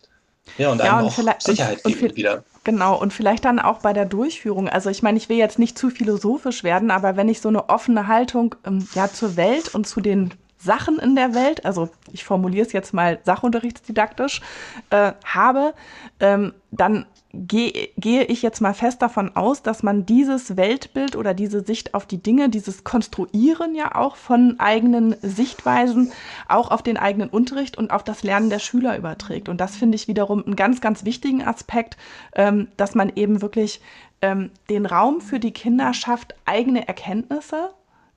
[0.59, 2.45] Ja, und ja, und auch Sicherheit und, geben und wieder.
[2.63, 4.69] Genau, und vielleicht dann auch bei der Durchführung.
[4.69, 7.69] Also ich meine, ich will jetzt nicht zu philosophisch werden, aber wenn ich so eine
[7.69, 10.35] offene Haltung ähm, ja, zur Welt und zu den
[10.67, 14.43] Sachen in der Welt, also ich formuliere es jetzt mal sachunterrichtsdidaktisch,
[14.91, 15.73] äh, habe,
[16.21, 21.35] ähm, dann gehe, gehe ich jetzt mal fest davon aus, dass man dieses Weltbild oder
[21.35, 26.13] diese Sicht auf die Dinge, dieses Konstruieren ja auch von eigenen Sichtweisen
[26.49, 29.49] auch auf den eigenen Unterricht und auf das Lernen der Schüler überträgt.
[29.49, 31.97] Und das finde ich wiederum einen ganz, ganz wichtigen Aspekt,
[32.35, 33.81] ähm, dass man eben wirklich
[34.23, 37.71] ähm, den Raum für die Kinder schafft, eigene Erkenntnisse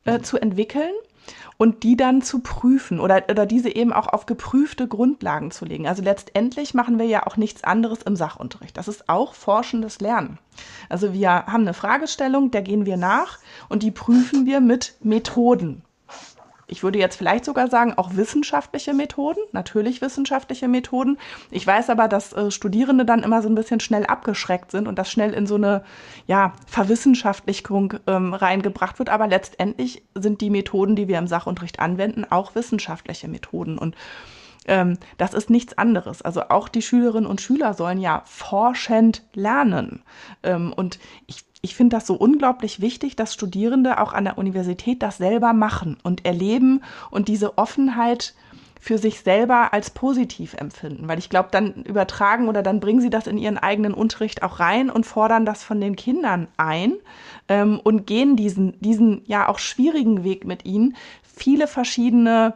[0.06, 0.94] äh, zu entwickeln
[1.58, 5.88] und die dann zu prüfen oder, oder diese eben auch auf geprüfte Grundlagen zu legen.
[5.88, 8.78] Also letztendlich machen wir ja auch nichts anderes im Sachunterricht.
[8.78, 10.40] Das ist auch forschendes Lernen.
[10.90, 13.40] Also wir haben eine Fragestellung, der gehen wir nach
[13.70, 15.84] und die prüfen wir mit Methoden
[16.70, 21.18] ich würde jetzt vielleicht sogar sagen, auch wissenschaftliche Methoden, natürlich wissenschaftliche Methoden.
[21.52, 24.98] Ich weiß aber, dass äh, Studierende dann immer so ein bisschen schnell abgeschreckt sind und
[24.98, 25.84] das schnell in so eine
[26.28, 29.10] ja, Verwissenschaftlichung ähm, reingebracht wird.
[29.10, 33.78] Aber letztendlich sind die Methoden, die wir im Sachunterricht anwenden, auch wissenschaftliche Methoden.
[33.78, 33.96] Und
[34.70, 36.22] ähm, das ist nichts anderes.
[36.22, 40.04] Also auch die Schülerinnen und Schüler sollen ja forschend lernen.
[40.44, 45.04] Ähm, und ich ich finde das so unglaublich wichtig, dass Studierende auch an der Universität
[45.04, 48.34] das selber machen und erleben und diese Offenheit
[48.80, 51.10] für sich selber als positiv empfinden.
[51.10, 54.62] Weil ich glaube, dann übertragen oder dann bringen sie das in ihren eigenen Unterricht auch
[54.62, 56.94] rein und fordern das von den Kindern ein
[57.50, 62.54] ähm, und gehen diesen, diesen ja auch schwierigen Weg mit ihnen, viele verschiedene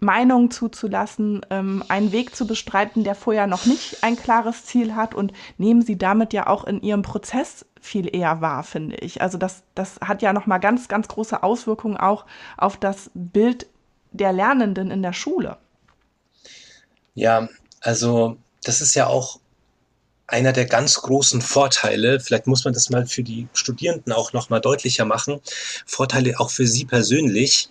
[0.00, 5.14] Meinungen zuzulassen, ähm, einen Weg zu bestreiten, der vorher noch nicht ein klares Ziel hat
[5.14, 9.22] und nehmen sie damit ja auch in ihrem Prozess viel eher wahr, finde ich.
[9.22, 13.66] Also das, das hat ja nochmal ganz, ganz große Auswirkungen auch auf das Bild
[14.12, 15.56] der Lernenden in der Schule.
[17.14, 17.48] Ja,
[17.80, 19.40] also das ist ja auch
[20.28, 24.60] einer der ganz großen Vorteile, vielleicht muss man das mal für die Studierenden auch nochmal
[24.60, 25.40] deutlicher machen,
[25.86, 27.70] Vorteile auch für sie persönlich,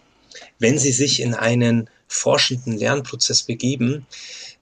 [0.60, 4.06] wenn sie sich in einen forschenden Lernprozess begeben,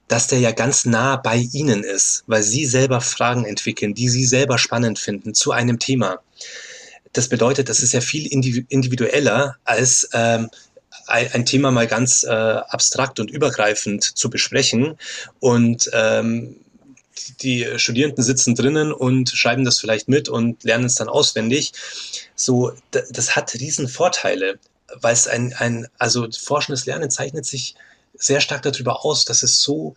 [0.08, 4.26] dass der ja ganz nah bei Ihnen ist, weil Sie selber Fragen entwickeln, die Sie
[4.26, 6.20] selber spannend finden zu einem Thema.
[7.14, 10.50] Das bedeutet, das ist ja viel individueller als ähm,
[11.08, 14.98] ein Thema mal ganz äh, abstrakt und übergreifend zu besprechen
[15.40, 16.58] und ähm,
[17.42, 21.72] die Studierenden sitzen drinnen und schreiben das vielleicht mit und lernen es dann auswendig.
[22.36, 24.60] So, das hat riesen Vorteile,
[25.02, 27.76] weil es ein, ein, also forschendes Lernen zeichnet sich
[28.14, 29.96] sehr stark darüber aus, dass es so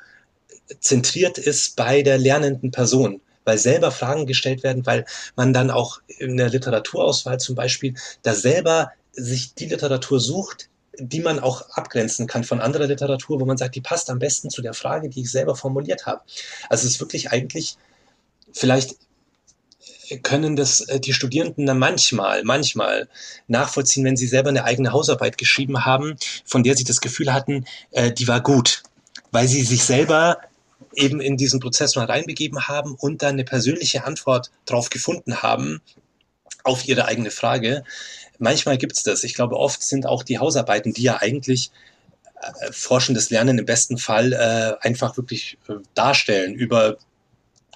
[0.81, 5.07] zentriert ist bei der lernenden Person, weil selber Fragen gestellt werden, weil
[5.37, 11.21] man dann auch in der Literaturauswahl zum Beispiel da selber sich die Literatur sucht, die
[11.21, 14.63] man auch abgrenzen kann von anderer Literatur, wo man sagt, die passt am besten zu
[14.63, 16.23] der Frage, die ich selber formuliert habe.
[16.69, 17.77] Also es ist wirklich eigentlich,
[18.53, 18.97] vielleicht
[20.23, 23.09] können das äh, die Studierenden dann manchmal, manchmal
[23.47, 27.65] nachvollziehen, wenn sie selber eine eigene Hausarbeit geschrieben haben, von der sie das Gefühl hatten,
[27.91, 28.83] äh, die war gut,
[29.31, 30.39] weil sie sich selber
[30.95, 35.81] eben in diesen Prozess mal reinbegeben haben und dann eine persönliche Antwort drauf gefunden haben
[36.65, 37.85] auf ihre eigene Frage.
[38.39, 39.25] Manchmal gibt es das.
[39.25, 41.71] Ich glaube, oft sind auch die Hausarbeiten, die ja eigentlich
[42.41, 46.97] äh, forschendes Lernen im besten Fall äh, einfach wirklich äh, darstellen über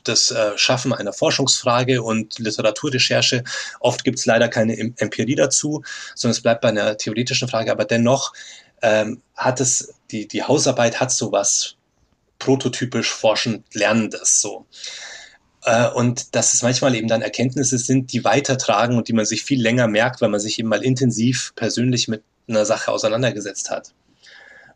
[0.04, 3.44] das äh, Schaffen einer Forschungsfrage und Literaturrecherche.
[3.80, 5.82] Oft gibt es leider keine Empirie dazu,
[6.14, 7.70] sondern es bleibt bei einer theoretischen Frage.
[7.70, 8.32] Aber dennoch
[8.82, 11.76] ähm, hat es, die, die Hausarbeit hat sowas
[12.38, 14.66] prototypisch forschend Lernendes so.
[15.64, 19.44] Äh, und dass es manchmal eben dann Erkenntnisse sind, die weitertragen und die man sich
[19.44, 23.94] viel länger merkt, weil man sich eben mal intensiv persönlich mit einer Sache auseinandergesetzt hat.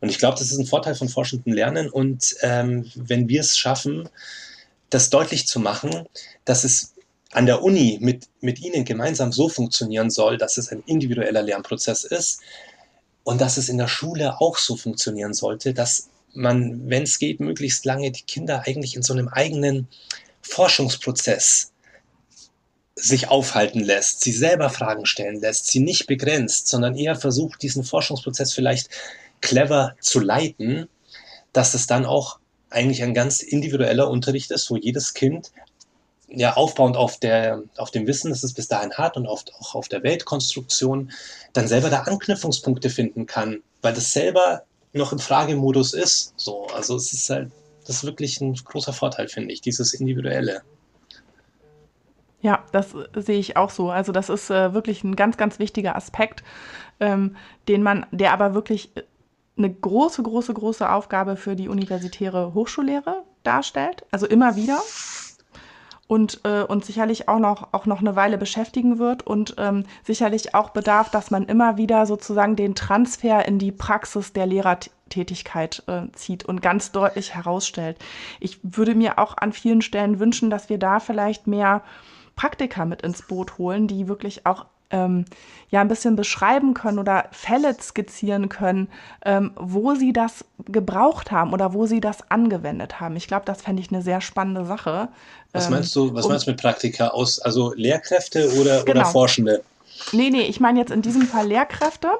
[0.01, 1.91] Und ich glaube, das ist ein Vorteil von forschendem Lernen.
[1.91, 4.09] Und ähm, wenn wir es schaffen,
[4.90, 6.07] das deutlich zu machen,
[6.44, 6.94] dass es
[7.33, 12.05] an der Uni mit, mit Ihnen gemeinsam so funktionieren soll, dass es ein individueller Lernprozess
[12.05, 12.40] ist
[13.25, 17.40] und dass es in der Schule auch so funktionieren sollte, dass man, wenn es geht,
[17.40, 19.88] möglichst lange die Kinder eigentlich in so einem eigenen
[20.42, 21.72] Forschungsprozess
[22.94, 27.85] sich aufhalten lässt, sie selber Fragen stellen lässt, sie nicht begrenzt, sondern eher versucht, diesen
[27.85, 28.88] Forschungsprozess vielleicht
[29.40, 30.88] clever zu leiten,
[31.53, 32.38] dass es dann auch
[32.71, 35.53] eigentlich ein ganz individueller Unterricht ist, wo jedes Kind
[36.29, 39.75] ja aufbauend auf, der, auf dem Wissen, das es bis dahin hat und auf, auch
[39.75, 41.13] auf der Weltkonstruktion,
[41.53, 46.35] dann selber da Anknüpfungspunkte finden kann, weil das selber noch im Fragemodus ist.
[46.37, 47.53] So, also es ist halt,
[47.87, 50.63] das ist wirklich ein großer Vorteil, finde ich, dieses Individuelle.
[52.41, 53.91] Ja, das sehe ich auch so.
[53.91, 56.43] Also das ist äh, wirklich ein ganz, ganz wichtiger Aspekt,
[57.01, 57.37] ähm,
[57.69, 58.91] den man, der aber wirklich
[59.57, 64.05] eine große, große, große Aufgabe für die universitäre Hochschullehre darstellt.
[64.11, 64.81] Also immer wieder
[66.07, 70.55] und, äh, und sicherlich auch noch, auch noch eine Weile beschäftigen wird und ähm, sicherlich
[70.55, 75.83] auch bedarf, dass man immer wieder sozusagen den Transfer in die Praxis der Lehrer Lehrtätigkeit
[75.87, 77.99] äh, zieht und ganz deutlich herausstellt.
[78.40, 81.83] Ich würde mir auch an vielen Stellen wünschen, dass wir da vielleicht mehr
[82.35, 85.25] Praktiker mit ins Boot holen, die wirklich auch ähm,
[85.68, 88.88] ja ein bisschen beschreiben können oder Fälle skizzieren können,
[89.25, 93.16] ähm, wo sie das gebraucht haben oder wo sie das angewendet haben.
[93.16, 95.09] Ich glaube, das fände ich eine sehr spannende Sache.
[95.53, 99.01] Was meinst du, was um, meinst du mit Praktika aus, also Lehrkräfte oder, genau.
[99.01, 99.62] oder Forschende?
[100.12, 102.11] Nee, nee, ich meine jetzt in diesem Fall Lehrkräfte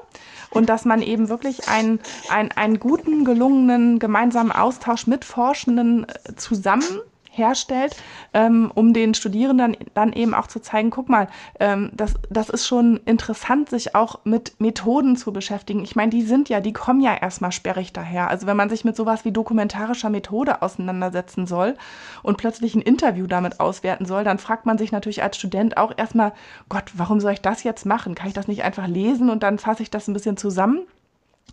[0.49, 1.99] und dass man eben wirklich einen,
[2.29, 7.01] einen, einen guten, gelungenen gemeinsamen Austausch mit Forschenden äh, zusammen
[7.37, 7.95] herstellt,
[8.33, 11.27] ähm, um den Studierenden dann eben auch zu zeigen, guck mal,
[11.59, 15.83] ähm, das, das ist schon interessant, sich auch mit Methoden zu beschäftigen.
[15.83, 18.29] Ich meine, die sind ja, die kommen ja erstmal sperrig daher.
[18.29, 21.75] Also wenn man sich mit sowas wie dokumentarischer Methode auseinandersetzen soll
[22.23, 25.93] und plötzlich ein Interview damit auswerten soll, dann fragt man sich natürlich als Student auch
[25.95, 26.33] erstmal,
[26.69, 28.15] Gott, warum soll ich das jetzt machen?
[28.15, 30.79] Kann ich das nicht einfach lesen und dann fasse ich das ein bisschen zusammen?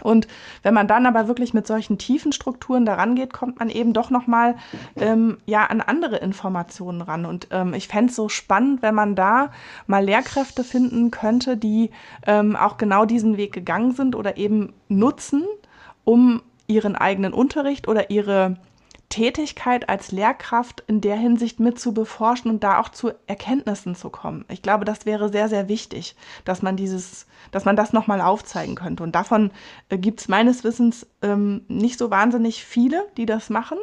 [0.02, 0.26] Und
[0.64, 4.10] wenn man dann aber wirklich mit solchen tiefen Strukturen daran geht, kommt man eben doch
[4.10, 4.56] nochmal
[4.96, 7.24] ähm, ja, an andere Informationen ran.
[7.24, 9.52] Und ähm, ich fände es so spannend, wenn man da
[9.86, 11.90] mal Lehrkräfte finden könnte, die
[12.26, 15.44] ähm, auch genau diesen Weg gegangen sind oder eben nutzen,
[16.02, 18.56] um ihren eigenen Unterricht oder ihre
[19.14, 24.10] Tätigkeit als Lehrkraft in der Hinsicht mit zu beforschen und da auch zu Erkenntnissen zu
[24.10, 24.44] kommen.
[24.48, 28.74] Ich glaube, das wäre sehr, sehr wichtig, dass man dieses, dass man das nochmal aufzeigen
[28.74, 29.04] könnte.
[29.04, 29.52] Und davon
[29.88, 33.78] äh, gibt es meines Wissens ähm, nicht so wahnsinnig viele, die das machen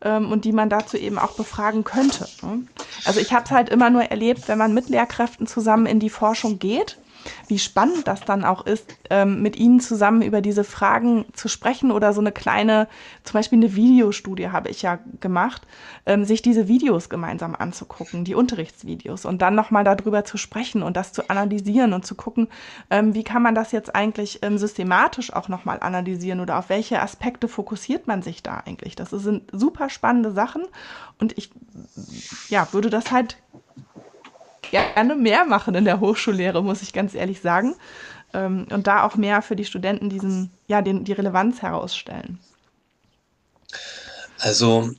[0.00, 2.26] ähm, und die man dazu eben auch befragen könnte.
[2.40, 2.62] Ne?
[3.04, 6.08] Also ich habe es halt immer nur erlebt, wenn man mit Lehrkräften zusammen in die
[6.08, 6.96] Forschung geht
[7.48, 11.90] wie spannend das dann auch ist, ähm, mit Ihnen zusammen über diese Fragen zu sprechen
[11.90, 12.88] oder so eine kleine,
[13.22, 15.66] zum Beispiel eine Videostudie habe ich ja gemacht,
[16.06, 20.96] ähm, sich diese Videos gemeinsam anzugucken, die Unterrichtsvideos und dann nochmal darüber zu sprechen und
[20.96, 22.48] das zu analysieren und zu gucken,
[22.90, 27.00] ähm, wie kann man das jetzt eigentlich ähm, systematisch auch nochmal analysieren oder auf welche
[27.00, 28.96] Aspekte fokussiert man sich da eigentlich.
[28.96, 30.62] Das sind super spannende Sachen
[31.18, 31.50] und ich
[32.48, 33.36] ja, würde das halt
[34.70, 37.74] gerne mehr machen in der Hochschullehre, muss ich ganz ehrlich sagen.
[38.32, 42.38] Ähm, und da auch mehr für die Studenten diesen, ja, den, die Relevanz herausstellen.
[44.38, 44.90] Also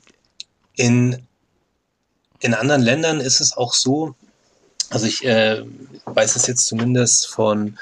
[0.74, 1.26] in,
[2.40, 4.14] in anderen Ländern ist es auch so,
[4.90, 5.62] also ich äh,
[6.04, 7.78] weiß es jetzt zumindest von,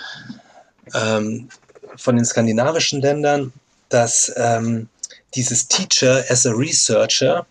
[0.95, 1.49] ähm,
[1.97, 3.53] von den skandinavischen Ländern,
[3.89, 4.89] dass ähm,
[5.35, 7.47] dieses Teacher as a Researcher,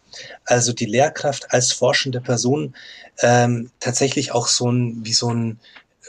[0.46, 2.76] also die Lehrkraft als forschende Person,
[3.22, 5.60] ähm, tatsächlich auch so ein, wie so ein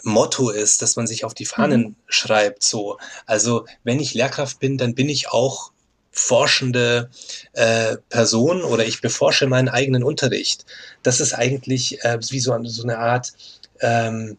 [0.03, 1.97] Motto ist, dass man sich auf die Fahnen mhm.
[2.07, 2.63] schreibt.
[2.63, 5.73] So, also wenn ich Lehrkraft bin, dann bin ich auch
[6.13, 7.11] forschende
[7.55, 10.65] äh, Person oder ich beforsche meinen eigenen Unterricht.
[11.03, 13.33] Das ist eigentlich äh, wie so, so eine Art
[13.81, 14.39] ähm,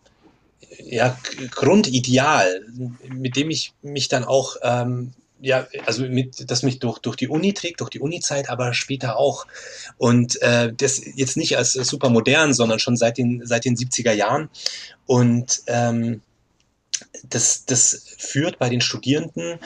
[0.79, 1.17] ja,
[1.51, 2.61] Grundideal,
[3.09, 5.13] mit dem ich mich dann auch ähm,
[5.45, 9.17] ja, also mit, das mich durch, durch die Uni trägt, durch die Uni-Zeit, aber später
[9.17, 9.45] auch.
[9.97, 14.11] Und äh, das jetzt nicht als super modern, sondern schon seit den, seit den 70er
[14.11, 14.49] Jahren.
[15.05, 16.21] Und ähm,
[17.29, 19.59] das, das führt bei den Studierenden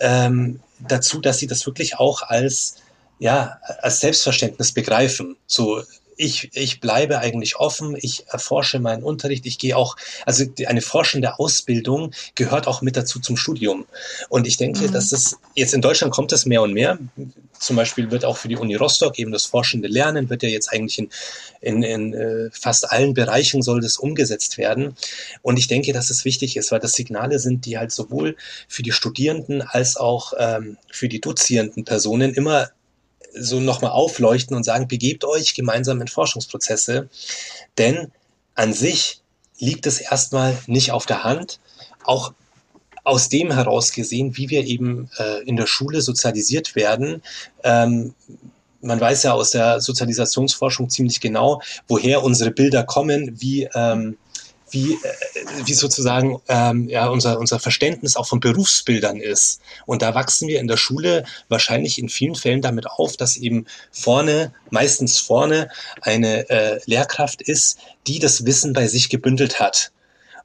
[0.00, 2.76] ähm, dazu, dass sie das wirklich auch als,
[3.18, 5.36] ja, als Selbstverständnis begreifen.
[5.48, 5.82] So,
[6.16, 9.96] ich, ich bleibe eigentlich offen, ich erforsche meinen Unterricht, ich gehe auch,
[10.26, 13.84] also eine forschende Ausbildung gehört auch mit dazu zum Studium.
[14.28, 14.92] Und ich denke, mhm.
[14.92, 16.98] dass das jetzt in Deutschland kommt das mehr und mehr.
[17.58, 20.72] Zum Beispiel wird auch für die Uni Rostock eben das forschende Lernen, wird ja jetzt
[20.72, 21.08] eigentlich in,
[21.60, 24.96] in, in äh, fast allen Bereichen soll das umgesetzt werden.
[25.42, 28.36] Und ich denke, dass es wichtig ist, weil das Signale sind, die halt sowohl
[28.68, 32.70] für die Studierenden als auch ähm, für die dozierenden Personen immer
[33.34, 37.08] so nochmal aufleuchten und sagen, begebt euch gemeinsam in Forschungsprozesse,
[37.78, 38.10] denn
[38.54, 39.20] an sich
[39.58, 41.60] liegt es erstmal nicht auf der Hand,
[42.04, 42.32] auch
[43.04, 47.22] aus dem heraus gesehen, wie wir eben äh, in der Schule sozialisiert werden.
[47.62, 48.14] Ähm,
[48.80, 54.16] man weiß ja aus der Sozialisationsforschung ziemlich genau, woher unsere Bilder kommen, wie ähm,
[54.74, 54.98] wie, äh,
[55.64, 59.60] wie sozusagen ähm, ja, unser, unser Verständnis auch von Berufsbildern ist.
[59.86, 63.66] Und da wachsen wir in der Schule wahrscheinlich in vielen Fällen damit auf, dass eben
[63.90, 65.70] vorne, meistens vorne,
[66.02, 69.92] eine äh, Lehrkraft ist, die das Wissen bei sich gebündelt hat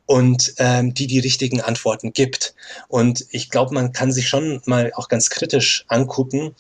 [0.10, 2.56] und ähm, die die richtigen Antworten gibt.
[2.88, 6.56] Und ich glaube, man kann sich schon mal auch ganz kritisch angucken,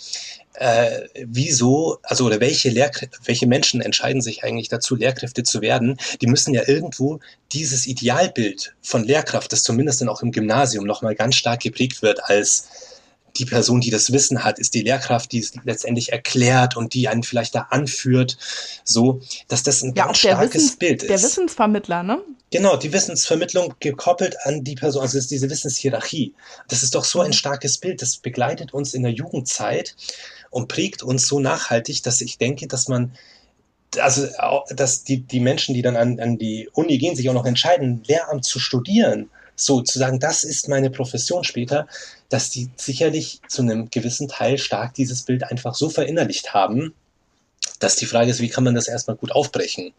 [0.53, 5.97] äh, wieso, also oder welche Lehrkräfte, welche Menschen entscheiden sich eigentlich dazu, Lehrkräfte zu werden,
[6.21, 7.21] die müssen ja irgendwo
[7.51, 12.23] dieses Idealbild von Lehrkraft, das zumindest dann auch im Gymnasium nochmal ganz stark geprägt wird
[12.25, 12.67] als
[13.37, 17.07] die Person, die das Wissen hat, ist die Lehrkraft, die es letztendlich erklärt und die
[17.07, 18.37] einen vielleicht da anführt,
[18.83, 21.09] so, dass das ein ja, ganz starkes Wissens, Bild ist.
[21.09, 22.21] Der Wissensvermittler, ne?
[22.51, 26.33] Genau, die Wissensvermittlung gekoppelt an die Person, also ist diese Wissenshierarchie.
[26.67, 29.95] Das ist doch so ein starkes Bild, das begleitet uns in der Jugendzeit
[30.49, 33.13] und prägt uns so nachhaltig, dass ich denke, dass man
[33.97, 34.27] also
[34.69, 38.03] dass die, die Menschen, die dann an, an die Uni gehen, sich auch noch entscheiden,
[38.05, 41.87] Lehramt zu studieren, so zu sagen, das ist meine Profession später,
[42.29, 46.93] dass die sicherlich zu einem gewissen Teil stark dieses Bild einfach so verinnerlicht haben,
[47.79, 49.93] dass die Frage ist, wie kann man das erstmal gut aufbrechen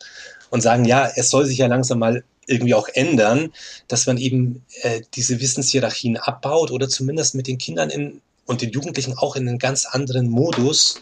[0.50, 3.52] und sagen, ja, es soll sich ja langsam mal irgendwie auch ändern,
[3.88, 8.70] dass man eben äh, diese Wissenshierarchien abbaut oder zumindest mit den Kindern in, und den
[8.70, 11.00] Jugendlichen auch in einen ganz anderen Modus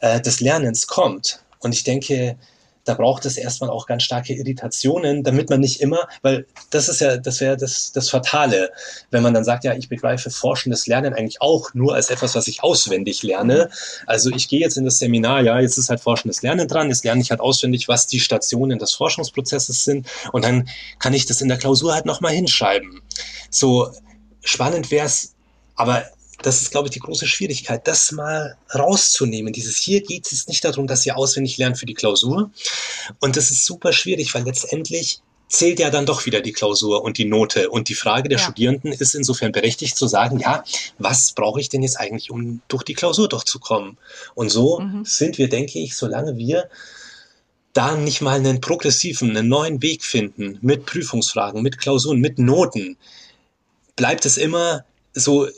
[0.00, 1.42] äh, des Lernens kommt.
[1.58, 2.36] Und ich denke,
[2.84, 7.00] da braucht es erstmal auch ganz starke Irritationen, damit man nicht immer, weil das ist
[7.00, 8.70] ja, das wäre das, das Fatale,
[9.10, 12.48] wenn man dann sagt, ja, ich begreife forschendes Lernen eigentlich auch nur als etwas, was
[12.48, 13.70] ich auswendig lerne.
[14.06, 17.04] Also ich gehe jetzt in das Seminar, ja, jetzt ist halt forschendes Lernen dran, jetzt
[17.04, 20.68] lerne ich halt auswendig, was die Stationen des Forschungsprozesses sind und dann
[20.98, 23.02] kann ich das in der Klausur halt nochmal hinschreiben.
[23.50, 23.90] So
[24.42, 25.34] spannend wäre es,
[25.76, 26.04] aber
[26.42, 29.52] das ist, glaube ich, die große Schwierigkeit, das mal rauszunehmen.
[29.52, 32.50] Dieses hier geht es nicht darum, dass ihr auswendig lernt für die Klausur.
[33.20, 37.18] Und das ist super schwierig, weil letztendlich zählt ja dann doch wieder die Klausur und
[37.18, 37.68] die Note.
[37.70, 38.44] Und die Frage der ja.
[38.44, 40.64] Studierenden ist insofern berechtigt zu sagen, ja,
[40.98, 43.98] was brauche ich denn jetzt eigentlich, um durch die Klausur durchzukommen?
[44.34, 45.04] Und so mhm.
[45.04, 46.70] sind wir, denke ich, solange wir
[47.72, 52.96] da nicht mal einen progressiven, einen neuen Weg finden mit Prüfungsfragen, mit Klausuren, mit Noten,
[53.96, 55.52] bleibt es immer so äh,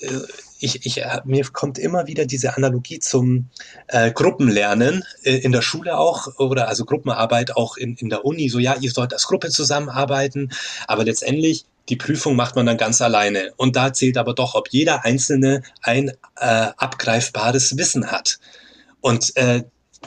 [0.62, 3.48] ich, ich, äh, mir kommt immer wieder diese Analogie zum
[3.88, 8.48] äh, Gruppenlernen äh, in der Schule auch oder also Gruppenarbeit auch in, in der Uni.
[8.48, 10.52] So ja, ihr sollt als Gruppe zusammenarbeiten,
[10.86, 13.52] aber letztendlich die Prüfung macht man dann ganz alleine.
[13.56, 18.38] Und da zählt aber doch, ob jeder Einzelne ein äh, abgreifbares Wissen hat.
[19.00, 19.64] Und äh,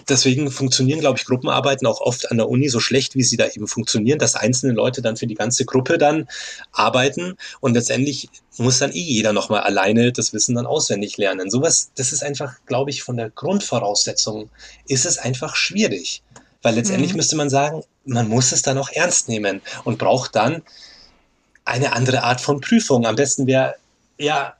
[0.09, 3.47] deswegen funktionieren, glaube ich, Gruppenarbeiten auch oft an der Uni so schlecht, wie sie da
[3.47, 6.27] eben funktionieren, dass einzelne Leute dann für die ganze Gruppe dann
[6.71, 11.49] arbeiten und letztendlich muss dann eh jeder nochmal alleine das Wissen dann auswendig lernen.
[11.49, 14.49] Sowas, das ist einfach, glaube ich, von der Grundvoraussetzung
[14.87, 16.21] ist es einfach schwierig.
[16.61, 17.17] Weil letztendlich mhm.
[17.17, 20.63] müsste man sagen, man muss es dann auch ernst nehmen und braucht dann
[21.63, 23.05] eine andere Art von Prüfung.
[23.05, 23.75] Am besten wäre
[24.17, 24.55] ja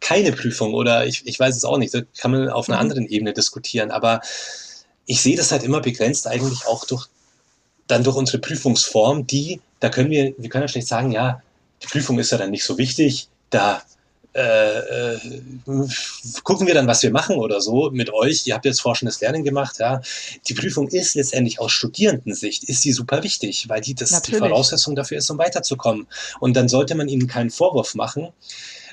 [0.00, 1.94] keine Prüfung oder ich, ich weiß es auch nicht.
[1.94, 2.82] Da kann man auf einer mhm.
[2.82, 3.90] anderen Ebene diskutieren.
[3.90, 4.20] Aber
[5.06, 7.06] ich sehe das halt immer begrenzt eigentlich auch durch,
[7.86, 11.42] dann durch unsere Prüfungsform, die, da können wir, wir können ja schlecht sagen, ja,
[11.82, 13.82] die Prüfung ist ja dann nicht so wichtig, da
[14.34, 15.18] äh, äh,
[16.42, 18.44] gucken wir dann, was wir machen oder so mit euch.
[18.46, 20.00] Ihr habt jetzt forschendes Lernen gemacht, ja.
[20.48, 24.96] Die Prüfung ist letztendlich aus Studierendensicht, ist die super wichtig, weil die das die Voraussetzung
[24.96, 26.08] dafür ist, um weiterzukommen.
[26.40, 28.28] Und dann sollte man ihnen keinen Vorwurf machen,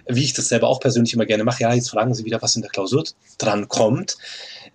[0.08, 1.64] wie ich das selber auch persönlich immer gerne mache.
[1.64, 3.04] Ja, jetzt fragen Sie wieder, was in der Klausur
[3.40, 4.18] dran kommt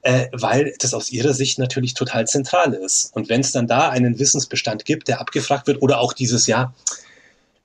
[0.06, 3.10] äh, weil das aus ihrer Sicht natürlich total zentral ist.
[3.16, 6.74] Und wenn es dann da einen Wissensbestand gibt, der abgefragt wird, oder auch dieses Jahr,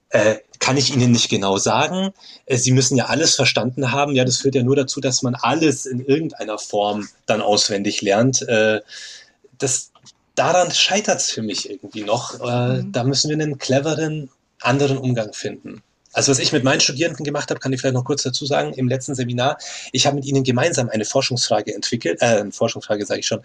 [0.08, 2.12] äh, kann ich Ihnen nicht genau sagen.
[2.46, 4.16] Äh, Sie müssen ja alles verstanden haben.
[4.16, 8.42] Ja, das führt ja nur dazu, dass man alles in irgendeiner Form dann auswendig lernt.
[8.42, 8.80] Äh,
[9.58, 9.92] das,
[10.34, 12.40] daran scheitert es für mich irgendwie noch.
[12.40, 12.90] Äh, mhm.
[12.90, 14.30] Da müssen wir einen cleveren,
[14.60, 15.80] anderen Umgang finden.
[16.12, 18.74] Also was ich mit meinen Studierenden gemacht habe, kann ich vielleicht noch kurz dazu sagen,
[18.74, 19.58] im letzten Seminar,
[19.92, 23.42] ich habe mit ihnen gemeinsam eine Forschungsfrage entwickelt, äh, Forschungsfrage sage ich schon,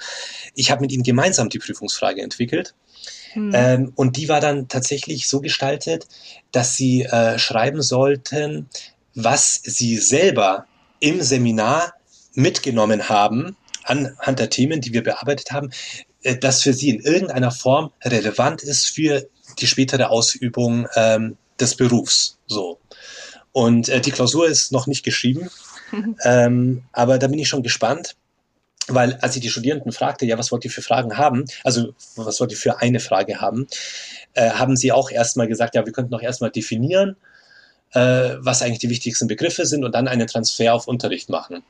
[0.54, 2.76] ich habe mit ihnen gemeinsam die Prüfungsfrage entwickelt.
[3.34, 3.52] Hm.
[3.54, 6.08] Ähm, und die war dann tatsächlich so gestaltet,
[6.52, 8.70] dass sie äh, schreiben sollten,
[9.16, 10.66] was sie selber
[11.00, 11.94] im Seminar
[12.34, 15.72] mitgenommen haben, anhand der Themen, die wir bearbeitet haben,
[16.24, 19.28] äh, das für sie in irgendeiner Form relevant ist für
[19.60, 22.38] die spätere Ausübung ähm, des Berufs.
[22.48, 22.80] So.
[23.52, 25.50] Und äh, die Klausur ist noch nicht geschrieben,
[26.24, 28.16] ähm, aber da bin ich schon gespannt,
[28.88, 32.40] weil als ich die Studierenden fragte, ja, was wollt ihr für Fragen haben, also was
[32.40, 33.68] wollt ihr für eine Frage haben,
[34.34, 37.18] äh, haben sie auch erstmal gesagt, ja, wir könnten noch erstmal definieren,
[37.94, 41.64] äh, was eigentlich die wichtigsten Begriffe sind und dann einen Transfer auf Unterricht machen.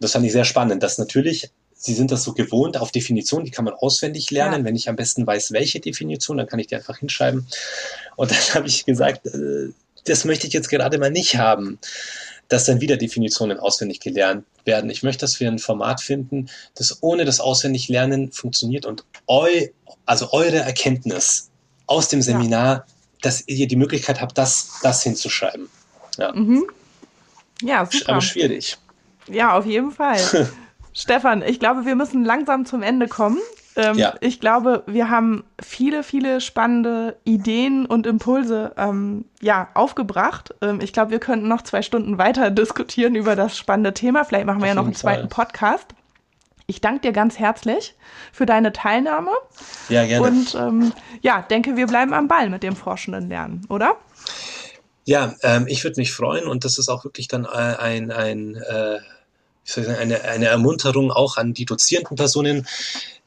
[0.00, 3.50] Das fand ich sehr spannend, dass natürlich Sie sind das so gewohnt auf Definitionen, die
[3.50, 4.60] kann man auswendig lernen.
[4.60, 4.64] Ja.
[4.64, 7.46] Wenn ich am besten weiß, welche Definition, dann kann ich die einfach hinschreiben.
[8.16, 9.68] Und dann habe ich gesagt, äh,
[10.04, 11.78] das möchte ich jetzt gerade mal nicht haben,
[12.48, 14.90] dass dann wieder Definitionen auswendig gelernt werden.
[14.90, 19.68] Ich möchte, dass wir ein Format finden, das ohne das auswendig Lernen funktioniert und eu,
[20.06, 21.50] also eure Erkenntnis
[21.86, 22.84] aus dem Seminar, ja.
[23.22, 25.68] dass ihr die Möglichkeit habt, das, das hinzuschreiben.
[26.18, 26.64] Ja, mhm.
[27.62, 28.12] ja super.
[28.12, 28.78] Aber schwierig.
[29.28, 30.50] Ja, auf jeden Fall.
[30.94, 33.38] Stefan, ich glaube, wir müssen langsam zum Ende kommen.
[33.76, 34.14] Ähm, ja.
[34.20, 40.54] Ich glaube, wir haben viele, viele spannende Ideen und Impulse ähm, ja, aufgebracht.
[40.62, 44.24] Ähm, ich glaube, wir könnten noch zwei Stunden weiter diskutieren über das spannende Thema.
[44.24, 45.46] Vielleicht machen wir Auf ja noch einen zweiten Fall.
[45.46, 45.86] Podcast.
[46.66, 47.94] Ich danke dir ganz herzlich
[48.32, 49.32] für deine Teilnahme.
[49.88, 50.26] Ja, gerne.
[50.26, 53.96] Und ähm, ja, denke, wir bleiben am Ball mit dem forschenden Lernen, oder?
[55.04, 58.54] Ja, ähm, ich würde mich freuen und das ist auch wirklich dann äh, ein, ein
[58.54, 58.98] äh,
[59.76, 62.66] eine, eine Ermunterung auch an die dozierenden Personen,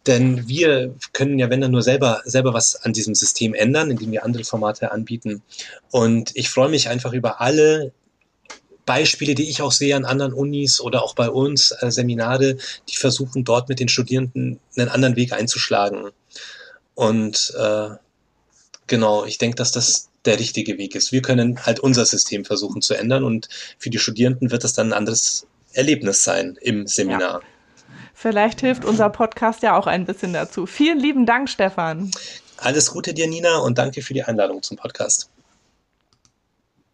[0.06, 4.12] denn wir können ja, wenn dann nur selber, selber was an diesem System ändern, indem
[4.12, 5.44] wir andere Formate anbieten.
[5.92, 7.92] Und ich freue mich einfach über alle
[8.86, 12.56] Beispiele, die ich auch sehe an anderen Unis oder auch bei uns, äh, Seminare,
[12.90, 16.12] die versuchen dort mit den Studierenden einen anderen Weg einzuschlagen.
[16.96, 17.90] Und äh,
[18.88, 21.12] genau, ich denke, dass das der richtige Weg ist.
[21.12, 24.90] Wir können halt unser System versuchen zu ändern und für die Studierenden wird das dann
[24.90, 27.42] ein anderes Erlebnis sein im Seminar.
[27.42, 27.48] Ja.
[28.14, 30.66] Vielleicht hilft unser Podcast ja auch ein bisschen dazu.
[30.66, 32.12] Vielen lieben Dank, Stefan.
[32.58, 35.30] Alles Gute dir, Nina, und danke für die Einladung zum Podcast.